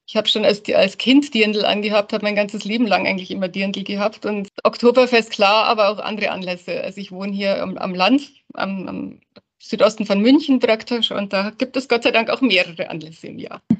Ich 0.07 0.17
habe 0.17 0.29
schon 0.29 0.45
als, 0.45 0.62
als 0.73 0.99
Kind 0.99 1.33
Dirndl 1.33 1.64
angehabt, 1.64 2.12
habe 2.12 2.25
mein 2.25 2.37
ganzes 2.37 2.64
Leben 2.64 2.87
lang 2.87 3.07
eigentlich 3.07 3.31
immer 3.31 3.49
Dirndl 3.49 3.85
gehabt. 3.85 4.27
Und 4.27 4.49
Oktoberfest 4.62 5.31
klar, 5.31 5.67
aber 5.67 5.88
auch 5.88 5.99
andere 5.99 6.31
Anlässe. 6.31 6.83
Also 6.83 7.01
ich 7.01 7.11
wohne 7.11 7.33
hier 7.33 7.62
am, 7.62 7.79
am 7.79 7.95
Land, 7.95 8.31
am, 8.53 8.87
am 8.87 9.21
Südosten 9.59 10.05
von 10.05 10.21
München 10.21 10.59
praktisch. 10.59 11.11
Und 11.11 11.33
da 11.33 11.51
gibt 11.51 11.77
es 11.77 11.88
Gott 11.88 12.03
sei 12.03 12.11
Dank 12.11 12.29
auch 12.29 12.43
mehrere 12.43 12.90
Anlässe 12.90 13.29
im 13.29 13.38
Jahr. 13.38 13.62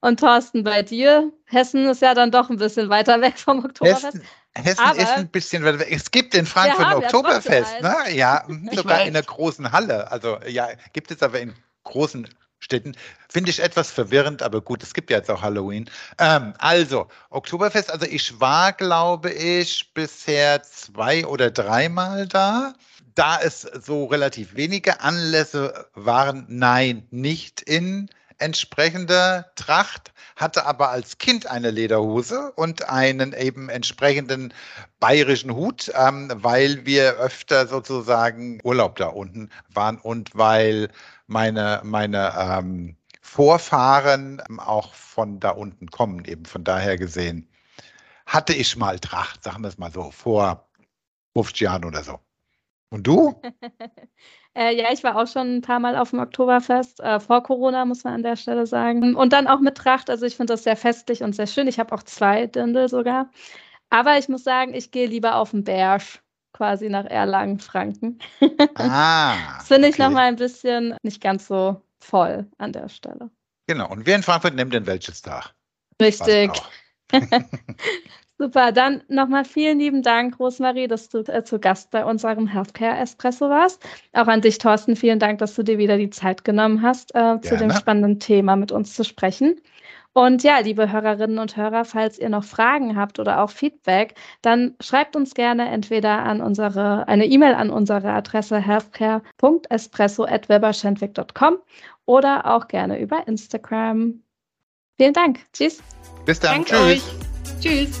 Und 0.00 0.20
Thorsten, 0.20 0.62
bei 0.62 0.82
dir, 0.82 1.32
Hessen 1.46 1.86
ist 1.86 2.02
ja 2.02 2.14
dann 2.14 2.30
doch 2.30 2.50
ein 2.50 2.58
bisschen 2.58 2.90
weiter 2.90 3.20
weg 3.20 3.38
vom 3.38 3.64
Oktoberfest. 3.64 4.04
Hessen, 4.04 4.22
Hessen 4.54 4.84
Aber 4.84 4.98
ist 4.98 5.08
ein 5.08 5.28
bisschen 5.28 5.64
weiter 5.64 5.80
weg. 5.80 5.88
Es 5.90 6.10
gibt 6.10 6.34
in 6.34 6.46
Frankfurt 6.46 6.86
ein 6.86 6.96
Oktoberfest, 6.96 7.80
ne? 7.80 7.94
Ja, 8.12 8.46
sogar 8.72 9.04
in 9.04 9.14
der 9.14 9.22
großen 9.22 9.72
Halle. 9.72 10.10
Also 10.12 10.38
ja, 10.46 10.68
gibt 10.92 11.10
es 11.10 11.22
aber 11.22 11.40
in 11.40 11.54
großen 11.84 12.28
Städten. 12.58 12.96
Finde 13.28 13.50
ich 13.50 13.60
etwas 13.60 13.90
verwirrend, 13.90 14.42
aber 14.42 14.60
gut, 14.60 14.82
es 14.82 14.94
gibt 14.94 15.10
ja 15.10 15.18
jetzt 15.18 15.30
auch 15.30 15.42
Halloween. 15.42 15.90
Ähm, 16.18 16.54
also, 16.58 17.08
Oktoberfest, 17.30 17.90
also 17.90 18.06
ich 18.06 18.40
war, 18.40 18.72
glaube 18.72 19.30
ich, 19.30 19.92
bisher 19.94 20.62
zwei 20.62 21.26
oder 21.26 21.50
dreimal 21.50 22.26
da. 22.26 22.74
Da 23.14 23.40
es 23.40 23.62
so 23.62 24.04
relativ 24.06 24.56
wenige 24.56 25.00
Anlässe 25.00 25.86
waren, 25.94 26.44
nein, 26.48 27.06
nicht 27.10 27.62
in 27.62 28.10
entsprechender 28.38 29.50
Tracht, 29.54 30.12
hatte 30.36 30.66
aber 30.66 30.90
als 30.90 31.18
Kind 31.18 31.46
eine 31.46 31.70
Lederhose 31.70 32.52
und 32.52 32.88
einen 32.88 33.32
eben 33.32 33.70
entsprechenden 33.70 34.52
bayerischen 35.00 35.54
Hut, 35.54 35.90
ähm, 35.94 36.30
weil 36.34 36.84
wir 36.84 37.16
öfter 37.16 37.66
sozusagen 37.66 38.60
Urlaub 38.62 38.96
da 38.96 39.06
unten 39.06 39.50
waren 39.72 39.98
und 39.98 40.30
weil 40.34 40.88
meine, 41.26 41.80
meine 41.84 42.32
ähm, 42.38 42.96
Vorfahren 43.20 44.40
auch 44.58 44.94
von 44.94 45.40
da 45.40 45.50
unten 45.50 45.90
kommen, 45.90 46.24
eben 46.24 46.44
von 46.44 46.64
daher 46.64 46.96
gesehen. 46.96 47.48
Hatte 48.26 48.54
ich 48.54 48.76
mal 48.76 48.98
Tracht, 48.98 49.44
sagen 49.44 49.62
wir 49.62 49.68
es 49.68 49.78
mal 49.78 49.92
so, 49.92 50.10
vor 50.10 50.68
50 51.34 51.60
Jahren 51.60 51.84
oder 51.84 52.02
so. 52.02 52.20
Und 52.90 53.06
du? 53.06 53.40
Äh, 54.56 54.74
ja, 54.74 54.90
ich 54.90 55.04
war 55.04 55.16
auch 55.16 55.26
schon 55.26 55.56
ein 55.56 55.60
paar 55.60 55.80
Mal 55.80 55.98
auf 55.98 56.10
dem 56.10 56.18
Oktoberfest, 56.20 57.00
äh, 57.00 57.20
vor 57.20 57.42
Corona, 57.42 57.84
muss 57.84 58.04
man 58.04 58.14
an 58.14 58.22
der 58.22 58.36
Stelle 58.36 58.66
sagen. 58.66 59.14
Und 59.14 59.34
dann 59.34 59.46
auch 59.48 59.60
mit 59.60 59.76
Tracht. 59.76 60.08
Also 60.08 60.24
ich 60.24 60.34
finde 60.34 60.54
das 60.54 60.64
sehr 60.64 60.76
festlich 60.76 61.22
und 61.22 61.34
sehr 61.34 61.46
schön. 61.46 61.68
Ich 61.68 61.78
habe 61.78 61.94
auch 61.94 62.02
zwei 62.02 62.46
Dirndl 62.46 62.88
sogar. 62.88 63.30
Aber 63.90 64.16
ich 64.18 64.30
muss 64.30 64.44
sagen, 64.44 64.72
ich 64.72 64.92
gehe 64.92 65.08
lieber 65.08 65.36
auf 65.36 65.50
den 65.50 65.62
Berg, 65.62 66.02
quasi 66.56 66.88
nach 66.88 67.04
Erlangen, 67.04 67.58
Franken. 67.58 68.18
Ah. 68.76 69.36
das 69.58 69.68
finde 69.68 69.88
ich 69.88 69.94
okay. 69.94 70.04
nochmal 70.04 70.28
ein 70.28 70.36
bisschen 70.36 70.94
nicht 71.02 71.20
ganz 71.20 71.46
so 71.46 71.82
voll 71.98 72.46
an 72.58 72.72
der 72.72 72.88
Stelle. 72.88 73.30
Genau. 73.66 73.90
Und 73.90 74.06
wir 74.06 74.14
in 74.14 74.22
Frankfurt 74.22 74.54
nehmen 74.54 74.70
den 74.70 74.86
welches 74.86 75.22
Tag. 75.22 75.54
Richtig. 76.00 76.50
Super, 78.38 78.70
dann 78.70 79.02
nochmal 79.08 79.46
vielen 79.46 79.78
lieben 79.78 80.02
Dank, 80.02 80.38
Rosmarie, 80.38 80.88
dass 80.88 81.08
du 81.08 81.20
äh, 81.20 81.42
zu 81.42 81.58
Gast 81.58 81.90
bei 81.90 82.04
unserem 82.04 82.46
Healthcare 82.46 82.98
Espresso 82.98 83.48
warst. 83.48 83.82
Auch 84.12 84.26
an 84.26 84.42
dich, 84.42 84.58
Thorsten, 84.58 84.94
vielen 84.94 85.18
Dank, 85.18 85.38
dass 85.38 85.54
du 85.54 85.62
dir 85.62 85.78
wieder 85.78 85.96
die 85.96 86.10
Zeit 86.10 86.44
genommen 86.44 86.82
hast, 86.82 87.14
äh, 87.14 87.40
zu 87.40 87.56
dem 87.56 87.70
spannenden 87.70 88.20
Thema 88.20 88.56
mit 88.56 88.72
uns 88.72 88.94
zu 88.94 89.04
sprechen. 89.04 89.58
Und 90.16 90.42
ja, 90.42 90.58
liebe 90.60 90.90
Hörerinnen 90.90 91.38
und 91.38 91.58
Hörer, 91.58 91.84
falls 91.84 92.18
ihr 92.18 92.30
noch 92.30 92.44
Fragen 92.44 92.96
habt 92.96 93.18
oder 93.18 93.42
auch 93.42 93.50
Feedback, 93.50 94.14
dann 94.40 94.74
schreibt 94.80 95.14
uns 95.14 95.34
gerne 95.34 95.68
entweder 95.68 96.20
an 96.20 96.40
unsere, 96.40 97.06
eine 97.06 97.26
E-Mail 97.26 97.52
an 97.52 97.68
unsere 97.68 98.14
Adresse 98.14 98.58
healthcare.espresso.weberschendwick.com 98.58 101.58
oder 102.06 102.46
auch 102.46 102.66
gerne 102.66 102.98
über 102.98 103.28
Instagram. 103.28 104.22
Vielen 104.96 105.12
Dank. 105.12 105.40
Tschüss. 105.52 105.82
Bis 106.24 106.40
dann. 106.40 106.64
Danke 106.64 106.76
Tschüss. 106.76 106.80
Euch. 106.80 107.02
Tschüss. 107.60 108.00